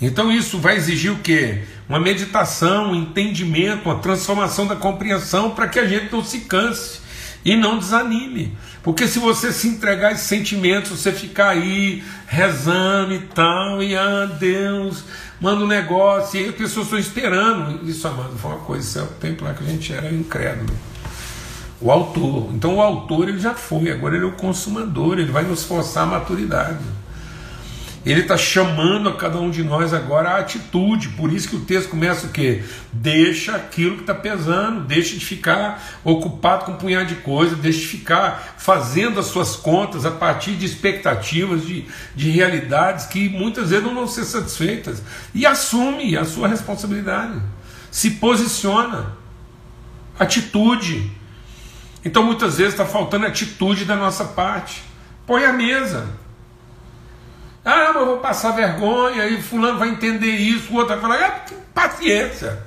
Então 0.00 0.32
isso 0.32 0.58
vai 0.58 0.76
exigir 0.76 1.12
o 1.12 1.18
quê? 1.18 1.62
Uma 1.88 2.00
meditação, 2.00 2.92
um 2.92 2.94
entendimento, 2.94 3.86
uma 3.88 3.98
transformação 3.98 4.66
da 4.66 4.76
compreensão 4.76 5.50
para 5.50 5.68
que 5.68 5.78
a 5.78 5.86
gente 5.86 6.10
não 6.10 6.24
se 6.24 6.40
canse 6.40 7.00
e 7.44 7.56
não 7.56 7.78
desanime. 7.78 8.56
Porque 8.82 9.06
se 9.06 9.18
você 9.18 9.52
se 9.52 9.68
entregar 9.68 10.08
a 10.08 10.12
esses 10.12 10.26
sentimentos, 10.26 10.90
você 10.90 11.12
ficar 11.12 11.50
aí 11.50 12.02
rezando 12.26 13.14
e 13.14 13.18
tal, 13.20 13.82
e 13.82 13.94
ah, 13.94 14.26
Deus, 14.38 15.04
manda 15.40 15.64
um 15.64 15.66
negócio, 15.66 16.40
e 16.40 16.48
as 16.48 16.54
pessoas 16.54 16.86
estão 16.86 16.98
esperando. 16.98 17.88
Isso, 17.88 18.06
amado, 18.06 18.36
foi 18.36 18.50
uma 18.50 18.60
coisa, 18.60 18.86
isso 18.86 18.98
é 18.98 19.02
o 19.02 19.06
tempo 19.18 19.44
lá 19.44 19.54
que 19.54 19.64
a 19.64 19.66
gente 19.66 19.92
era 19.92 20.12
incrédulo. 20.12 20.72
O 21.80 21.90
autor. 21.90 22.50
Então 22.52 22.76
o 22.76 22.80
autor 22.80 23.28
ele 23.28 23.38
já 23.38 23.54
foi, 23.54 23.90
agora 23.90 24.14
ele 24.14 24.24
é 24.24 24.28
o 24.28 24.32
consumador, 24.32 25.18
ele 25.18 25.32
vai 25.32 25.44
nos 25.44 25.64
forçar 25.64 26.02
a 26.04 26.06
maturidade. 26.06 26.78
Ele 28.04 28.20
está 28.22 28.36
chamando 28.36 29.10
a 29.10 29.16
cada 29.16 29.38
um 29.38 29.50
de 29.50 29.62
nós 29.62 29.92
agora 29.92 30.30
a 30.30 30.38
atitude. 30.38 31.10
Por 31.10 31.30
isso 31.30 31.50
que 31.50 31.56
o 31.56 31.60
texto 31.60 31.90
começa 31.90 32.26
o 32.26 32.30
quê? 32.30 32.62
Deixa 32.90 33.54
aquilo 33.54 33.96
que 33.96 34.02
está 34.02 34.14
pesando, 34.14 34.84
deixa 34.84 35.18
de 35.18 35.24
ficar 35.24 36.00
ocupado 36.02 36.64
com 36.64 36.72
um 36.72 36.76
punhado 36.76 37.06
de 37.06 37.16
coisa, 37.16 37.54
deixa 37.54 37.80
de 37.80 37.86
ficar 37.86 38.54
fazendo 38.56 39.20
as 39.20 39.26
suas 39.26 39.54
contas 39.54 40.06
a 40.06 40.10
partir 40.10 40.52
de 40.52 40.64
expectativas, 40.64 41.66
de, 41.66 41.84
de 42.16 42.30
realidades 42.30 43.04
que 43.04 43.28
muitas 43.28 43.68
vezes 43.68 43.84
não 43.84 43.94
vão 43.94 44.06
ser 44.06 44.24
satisfeitas. 44.24 45.02
E 45.34 45.44
assume 45.44 46.16
a 46.16 46.24
sua 46.24 46.48
responsabilidade. 46.48 47.38
Se 47.90 48.12
posiciona. 48.12 49.12
Atitude. 50.18 51.10
Então 52.02 52.22
muitas 52.22 52.56
vezes 52.56 52.72
está 52.72 52.86
faltando 52.86 53.26
atitude 53.26 53.84
da 53.84 53.94
nossa 53.94 54.24
parte. 54.24 54.82
Põe 55.26 55.44
a 55.44 55.52
mesa 55.52 56.19
ah, 57.64 57.88
mas 57.88 57.96
eu 57.96 58.06
vou 58.06 58.18
passar 58.18 58.52
vergonha, 58.52 59.26
e 59.26 59.42
fulano 59.42 59.78
vai 59.78 59.90
entender 59.90 60.30
isso, 60.30 60.72
o 60.72 60.76
outro 60.76 60.98
vai 60.98 61.00
falar, 61.00 61.26
ah, 61.26 61.54
paciência. 61.74 62.66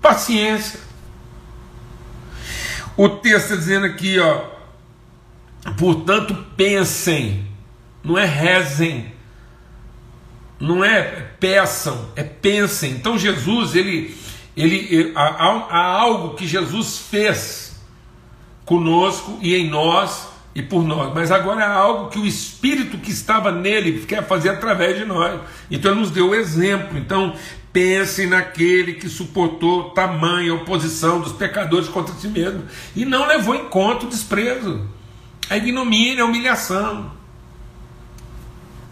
Paciência. 0.00 0.80
O 2.96 3.08
texto 3.08 3.44
está 3.44 3.56
dizendo 3.56 3.86
aqui, 3.86 4.18
ó, 4.18 4.44
portanto 5.76 6.34
pensem, 6.56 7.46
não 8.02 8.16
é 8.16 8.24
rezem, 8.24 9.12
não 10.58 10.84
é 10.84 11.02
peçam, 11.40 12.10
é 12.14 12.22
pensem. 12.22 12.92
Então 12.92 13.18
Jesus, 13.18 13.74
ele, 13.74 14.16
ele, 14.56 15.12
há, 15.14 15.22
há 15.22 15.84
algo 15.84 16.36
que 16.36 16.46
Jesus 16.46 16.98
fez 16.98 17.76
conosco 18.64 19.38
e 19.42 19.54
em 19.54 19.68
nós 19.68 20.35
e 20.56 20.62
por 20.62 20.82
nós, 20.82 21.12
mas 21.12 21.30
agora 21.30 21.62
é 21.62 21.66
algo 21.66 22.08
que 22.08 22.18
o 22.18 22.24
Espírito 22.24 22.96
que 22.96 23.10
estava 23.10 23.52
nele 23.52 24.06
quer 24.06 24.26
fazer 24.26 24.48
através 24.48 24.96
de 24.96 25.04
nós. 25.04 25.38
Então 25.70 25.90
ele 25.90 26.00
nos 26.00 26.10
deu 26.10 26.30
o 26.30 26.34
exemplo. 26.34 26.96
Então 26.96 27.36
pense 27.70 28.26
naquele 28.26 28.94
que 28.94 29.06
suportou 29.06 29.90
tamanha 29.90 30.54
oposição 30.54 31.20
dos 31.20 31.32
pecadores 31.32 31.90
contra 31.90 32.14
si 32.14 32.28
mesmo 32.28 32.64
e 32.94 33.04
não 33.04 33.26
levou 33.26 33.54
em 33.54 33.68
conta 33.68 34.06
o 34.06 34.08
desprezo, 34.08 34.88
a 35.50 35.58
ignomínia, 35.58 36.22
a 36.22 36.26
humilhação. 36.26 37.12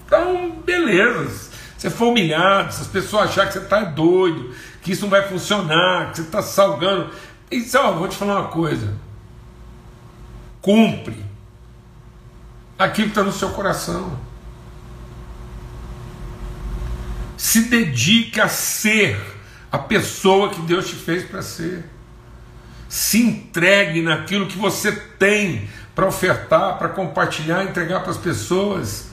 Então, 0.04 0.50
beleza. 0.66 1.50
Você 1.78 1.88
for 1.88 2.08
humilhado, 2.08 2.74
se 2.74 2.82
as 2.82 2.88
pessoas 2.88 3.30
acharem 3.30 3.50
que 3.50 3.58
você 3.58 3.64
está 3.64 3.84
doido, 3.84 4.54
que 4.82 4.92
isso 4.92 5.00
não 5.00 5.08
vai 5.08 5.26
funcionar, 5.26 6.10
que 6.10 6.18
você 6.18 6.22
está 6.24 6.42
salgando. 6.42 7.08
Então, 7.50 7.96
vou 7.96 8.06
te 8.06 8.16
falar 8.16 8.40
uma 8.40 8.48
coisa. 8.48 8.92
Cumpre 10.60 11.32
aquilo 12.78 13.08
que 13.08 13.12
está 13.12 13.22
no 13.22 13.32
seu 13.32 13.50
coração. 13.50 14.18
Se 17.36 17.62
dedique 17.62 18.40
a 18.40 18.48
ser 18.48 19.20
a 19.70 19.78
pessoa 19.78 20.50
que 20.50 20.60
Deus 20.62 20.88
te 20.88 20.94
fez 20.94 21.24
para 21.24 21.42
ser. 21.42 21.84
Se 22.88 23.20
entregue 23.20 24.02
naquilo 24.02 24.46
que 24.46 24.56
você 24.56 24.92
tem 24.92 25.68
para 25.94 26.06
ofertar, 26.06 26.78
para 26.78 26.88
compartilhar, 26.88 27.64
entregar 27.64 28.00
para 28.00 28.10
as 28.10 28.16
pessoas. 28.16 29.08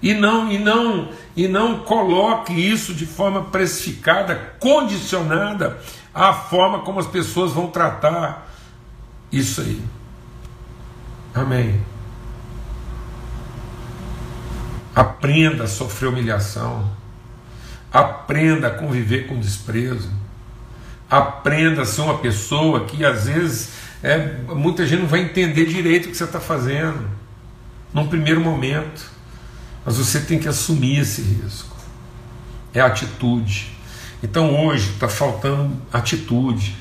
E 0.00 0.14
não, 0.14 0.50
e 0.50 0.58
não, 0.58 1.10
e 1.36 1.48
não 1.48 1.80
coloque 1.80 2.52
isso 2.52 2.94
de 2.94 3.04
forma 3.04 3.46
precificada, 3.46 4.54
condicionada 4.60 5.78
à 6.14 6.32
forma 6.32 6.80
como 6.80 7.00
as 7.00 7.06
pessoas 7.06 7.52
vão 7.52 7.66
tratar 7.66 8.48
isso 9.30 9.60
aí. 9.60 9.82
Amém. 11.34 11.97
Aprenda 14.98 15.62
a 15.62 15.68
sofrer 15.68 16.08
humilhação. 16.08 16.90
Aprenda 17.92 18.66
a 18.66 18.70
conviver 18.72 19.28
com 19.28 19.38
desprezo. 19.38 20.10
Aprenda 21.08 21.82
a 21.82 21.86
ser 21.86 22.00
uma 22.00 22.18
pessoa 22.18 22.84
que 22.84 23.04
às 23.04 23.26
vezes 23.26 23.68
é, 24.02 24.38
muita 24.48 24.84
gente 24.84 25.02
não 25.02 25.08
vai 25.08 25.20
entender 25.20 25.66
direito 25.66 26.06
o 26.06 26.10
que 26.10 26.16
você 26.16 26.24
está 26.24 26.40
fazendo 26.40 27.08
num 27.94 28.08
primeiro 28.08 28.40
momento. 28.40 29.08
Mas 29.86 29.98
você 29.98 30.18
tem 30.18 30.36
que 30.36 30.48
assumir 30.48 30.98
esse 30.98 31.22
risco. 31.22 31.76
É 32.74 32.80
atitude. 32.80 33.70
Então 34.20 34.66
hoje 34.66 34.90
está 34.94 35.08
faltando 35.08 35.80
atitude. 35.92 36.74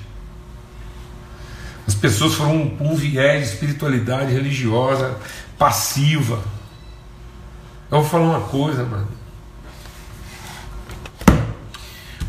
As 1.88 1.94
pessoas 1.94 2.34
foram 2.34 2.56
um, 2.56 2.78
um 2.80 2.96
viés 2.96 3.44
de 3.44 3.54
espiritualidade 3.54 4.34
religiosa 4.34 5.20
passiva. 5.56 6.57
Eu 7.90 8.02
vou 8.02 8.10
falar 8.10 8.26
uma 8.26 8.48
coisa, 8.48 8.84
mano. 8.84 9.08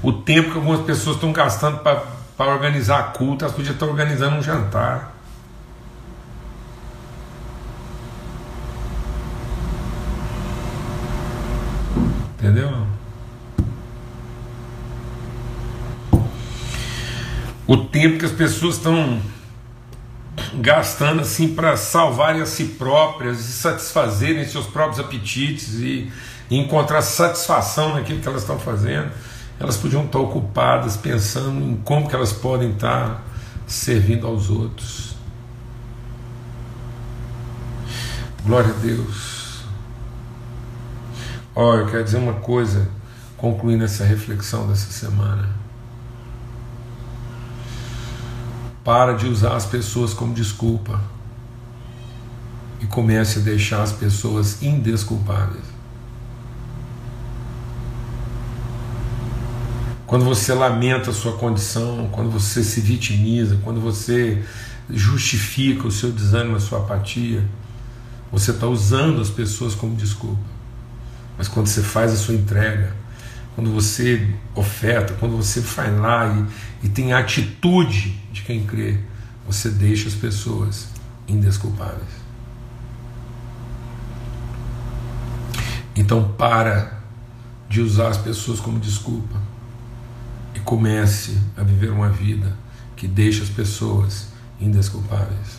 O 0.00 0.12
tempo 0.12 0.52
que 0.52 0.56
algumas 0.56 0.82
pessoas 0.82 1.16
estão 1.16 1.32
gastando 1.32 1.80
para 1.80 2.52
organizar 2.52 3.12
culto, 3.12 3.44
elas 3.44 3.56
podiam 3.56 3.74
estar 3.74 3.86
organizando 3.86 4.36
um 4.36 4.42
jantar. 4.42 5.12
Entendeu? 12.38 12.86
O 17.66 17.76
tempo 17.76 18.18
que 18.18 18.24
as 18.24 18.32
pessoas 18.32 18.76
estão 18.76 19.20
gastando 20.54 21.20
assim 21.20 21.54
para 21.54 21.76
salvarem 21.76 22.40
a 22.40 22.46
si 22.46 22.64
próprias 22.64 23.40
e 23.40 23.52
satisfazerem 23.52 24.44
seus 24.46 24.66
próprios 24.66 25.00
apetites 25.00 25.74
e, 25.74 26.10
encontrar 26.50 27.02
satisfação 27.02 27.94
naquilo 27.94 28.20
que 28.20 28.28
elas 28.28 28.40
estão 28.40 28.58
fazendo, 28.58 29.10
elas 29.60 29.76
podiam 29.76 30.04
estar 30.04 30.18
ocupadas 30.18 30.96
pensando 30.96 31.62
em 31.62 31.76
como 31.76 32.08
que 32.08 32.14
elas 32.14 32.32
podem 32.32 32.70
estar 32.70 33.22
servindo 33.66 34.26
aos 34.26 34.48
outros. 34.48 35.16
Glória 38.44 38.70
a 38.70 38.78
Deus. 38.78 39.62
Olha, 41.54 41.80
eu 41.80 41.86
quero 41.86 42.04
dizer 42.04 42.18
uma 42.18 42.34
coisa, 42.34 42.88
concluindo 43.36 43.84
essa 43.84 44.04
reflexão 44.04 44.66
dessa 44.68 44.90
semana. 44.90 45.67
Para 48.88 49.12
de 49.12 49.26
usar 49.26 49.54
as 49.54 49.66
pessoas 49.66 50.14
como 50.14 50.32
desculpa 50.32 50.98
e 52.80 52.86
comece 52.86 53.38
a 53.38 53.42
deixar 53.42 53.82
as 53.82 53.92
pessoas 53.92 54.62
indesculpáveis. 54.62 55.66
Quando 60.06 60.24
você 60.24 60.54
lamenta 60.54 61.10
a 61.10 61.12
sua 61.12 61.36
condição, 61.36 62.08
quando 62.10 62.30
você 62.30 62.64
se 62.64 62.80
vitimiza, 62.80 63.58
quando 63.62 63.78
você 63.78 64.42
justifica 64.88 65.86
o 65.86 65.92
seu 65.92 66.10
desânimo, 66.10 66.56
a 66.56 66.60
sua 66.60 66.78
apatia, 66.78 67.44
você 68.32 68.52
está 68.52 68.66
usando 68.66 69.20
as 69.20 69.28
pessoas 69.28 69.74
como 69.74 69.94
desculpa. 69.96 70.40
Mas 71.36 71.46
quando 71.46 71.66
você 71.66 71.82
faz 71.82 72.10
a 72.10 72.16
sua 72.16 72.34
entrega, 72.34 72.96
quando 73.58 73.72
você 73.72 74.24
oferta, 74.54 75.14
quando 75.14 75.36
você 75.36 75.58
vai 75.58 75.92
lá 75.92 76.28
e, 76.28 76.86
e 76.86 76.88
tem 76.88 77.12
a 77.12 77.18
atitude 77.18 78.10
de 78.30 78.42
quem 78.42 78.64
crê, 78.64 79.00
você 79.44 79.68
deixa 79.68 80.06
as 80.06 80.14
pessoas 80.14 80.86
indesculpáveis. 81.26 82.06
Então 85.96 86.34
para 86.38 87.00
de 87.68 87.80
usar 87.80 88.10
as 88.10 88.18
pessoas 88.18 88.60
como 88.60 88.78
desculpa 88.78 89.42
e 90.54 90.60
comece 90.60 91.36
a 91.56 91.64
viver 91.64 91.90
uma 91.90 92.10
vida 92.10 92.56
que 92.94 93.08
deixa 93.08 93.42
as 93.42 93.50
pessoas 93.50 94.28
indesculpáveis 94.60 95.57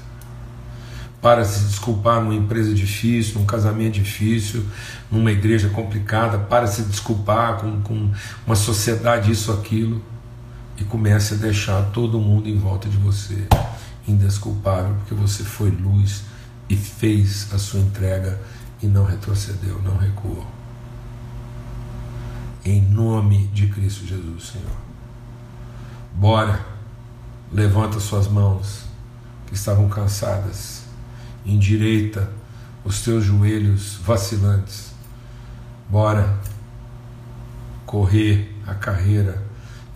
para 1.22 1.44
se 1.44 1.66
desculpar 1.66 2.22
numa 2.22 2.36
empresa 2.36 2.74
difícil, 2.74 3.40
num 3.40 3.46
casamento 3.46 3.94
difícil, 3.94 4.66
numa 5.12 5.32
igreja 5.32 5.70
complicada, 5.70 6.38
para 6.38 6.66
se 6.66 6.84
desculpar 6.84 7.58
com, 7.58 7.82
com 7.82 8.12
uma 8.46 8.56
sociedade, 8.56 9.32
isso, 9.32 9.52
aquilo, 9.52 10.02
e 10.78 10.84
comece 10.84 11.34
a 11.34 11.38
deixar 11.38 11.82
todo 11.92 12.20
mundo 12.20 12.48
em 12.48 12.58
volta 12.58 12.88
de 12.88 12.98
você 12.98 13.48
indesculpável, 14.08 14.96
porque 14.96 15.14
você 15.14 15.44
foi 15.44 15.70
luz 15.70 16.24
e 16.70 16.76
fez 16.76 17.54
a 17.54 17.58
sua 17.58 17.80
entrega 17.80 18.40
e 18.82 18.88
não 18.88 19.04
retrocedeu, 19.04 19.82
não 19.84 19.98
recuou. 19.98 20.48
Em 22.64 22.82
nome 22.82 23.48
de 23.48 23.68
Cristo 23.68 24.06
Jesus, 24.06 24.50
Senhor. 24.54 24.78
Bora, 26.14 26.66
levanta 27.52 28.00
suas 28.00 28.28
mãos 28.28 28.84
que 29.48 29.56
estavam 29.56 29.90
cansadas 29.90 30.79
endireita 31.54 32.32
os 32.84 33.02
teus 33.02 33.26
joelhos 33.26 34.00
vacilantes. 34.04 34.94
Bora 35.90 36.40
correr 37.86 38.56
a 38.68 38.76
carreira 38.76 39.44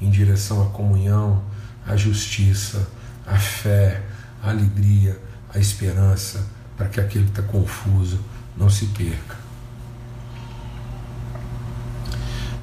em 0.02 0.10
direção 0.10 0.62
à 0.62 0.70
comunhão, 0.70 1.44
à 1.86 1.96
justiça, 1.96 2.90
à 3.26 3.38
fé, 3.38 4.04
à 4.42 4.50
alegria, 4.50 5.20
à 5.54 5.60
esperança, 5.60 6.46
para 6.76 6.88
que 6.88 7.00
aquele 7.00 7.26
que 7.26 7.40
está 7.40 7.44
confuso 7.44 8.20
não 8.58 8.70
se 8.70 8.88
perca. 8.88 9.38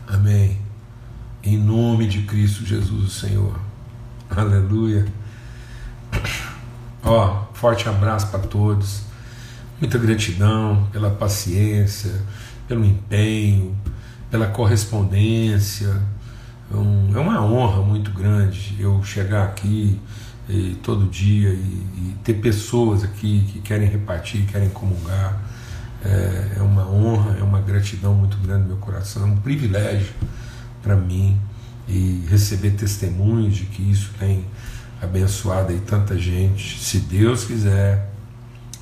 Amém. 0.06 0.58
Em 1.42 1.56
nome 1.56 2.06
de 2.06 2.22
Cristo 2.22 2.66
Jesus, 2.66 3.04
o 3.04 3.08
Senhor. 3.08 3.58
Aleluia. 4.28 5.06
Ó, 7.02 7.49
forte 7.60 7.86
abraço 7.88 8.28
para 8.28 8.40
todos. 8.40 9.02
Muita 9.78 9.98
gratidão 9.98 10.88
pela 10.90 11.10
paciência, 11.10 12.10
pelo 12.66 12.84
empenho, 12.84 13.76
pela 14.30 14.46
correspondência. 14.46 15.94
É, 16.72 16.74
é 16.74 17.20
uma 17.20 17.44
honra 17.44 17.82
muito 17.82 18.10
grande 18.12 18.76
eu 18.78 19.02
chegar 19.04 19.44
aqui 19.44 20.00
e, 20.48 20.78
todo 20.82 21.06
dia 21.06 21.50
e, 21.50 21.52
e, 21.52 22.16
ter 22.24 22.34
pessoas 22.34 23.04
aqui 23.04 23.44
que 23.52 23.60
querem 23.60 23.86
repartir, 23.86 24.46
querem 24.46 24.70
comungar. 24.70 25.38
É, 26.02 26.54
é 26.56 26.62
uma 26.62 26.88
honra, 26.90 27.36
é 27.38 27.42
uma 27.42 27.60
gratidão 27.60 28.14
muito 28.14 28.38
grande 28.38 28.62
no 28.62 28.68
meu 28.68 28.76
coração, 28.78 29.22
é 29.22 29.26
um 29.26 29.36
privilégio 29.36 30.14
para 30.82 30.96
mim 30.96 31.38
e 31.86 32.24
receber 32.30 32.70
testemunhos 32.70 33.54
de 33.54 33.66
que 33.66 33.82
isso 33.82 34.12
tem 34.18 34.46
abençoado 35.00 35.70
aí 35.72 35.80
tanta 35.80 36.18
gente. 36.18 36.78
Se 36.78 36.98
Deus 36.98 37.44
quiser, 37.44 38.12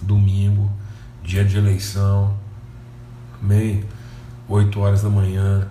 domingo, 0.02 0.70
dia 1.22 1.44
de 1.44 1.56
eleição, 1.56 2.36
amém? 3.40 3.84
8 4.48 4.80
horas 4.80 5.02
da 5.02 5.10
manhã, 5.10 5.68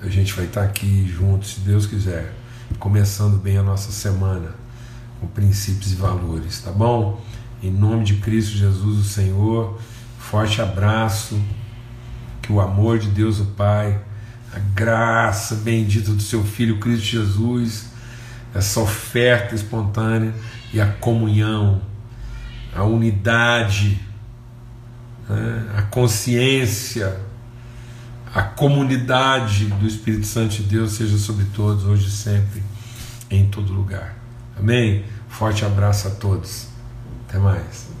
a 0.00 0.08
gente 0.08 0.32
vai 0.32 0.46
estar 0.46 0.62
aqui 0.62 1.06
juntos, 1.06 1.54
se 1.54 1.60
Deus 1.60 1.86
quiser, 1.86 2.34
começando 2.78 3.36
bem 3.36 3.58
a 3.58 3.62
nossa 3.62 3.92
semana 3.92 4.54
com 5.20 5.26
princípios 5.26 5.92
e 5.92 5.96
valores, 5.96 6.60
tá 6.60 6.70
bom? 6.70 7.22
Em 7.62 7.70
nome 7.70 8.04
de 8.04 8.16
Cristo 8.16 8.56
Jesus, 8.56 8.98
o 8.98 9.04
Senhor, 9.04 9.78
forte 10.18 10.60
abraço, 10.60 11.40
que 12.42 12.52
o 12.52 12.60
amor 12.60 12.98
de 12.98 13.08
Deus, 13.08 13.40
o 13.40 13.46
Pai, 13.46 14.00
a 14.52 14.58
graça 14.58 15.54
bendita 15.56 16.12
do 16.12 16.22
seu 16.22 16.44
Filho 16.44 16.78
Cristo 16.78 17.04
Jesus, 17.04 17.86
essa 18.56 18.80
oferta 18.80 19.54
espontânea 19.54 20.34
e 20.72 20.80
a 20.80 20.86
comunhão, 20.86 21.80
a 22.74 22.82
unidade, 22.84 24.00
né, 25.28 25.66
a 25.76 25.82
consciência, 25.82 27.20
a 28.34 28.42
comunidade 28.42 29.66
do 29.66 29.86
Espírito 29.86 30.26
Santo 30.26 30.56
de 30.56 30.62
Deus 30.64 30.92
seja 30.92 31.16
sobre 31.18 31.44
todos, 31.46 31.84
hoje 31.84 32.08
e 32.08 32.10
sempre, 32.10 32.62
em 33.30 33.46
todo 33.48 33.72
lugar. 33.72 34.16
Amém? 34.58 35.04
Forte 35.28 35.64
abraço 35.64 36.08
a 36.08 36.10
todos. 36.10 36.68
Até 37.28 37.38
mais. 37.38 37.95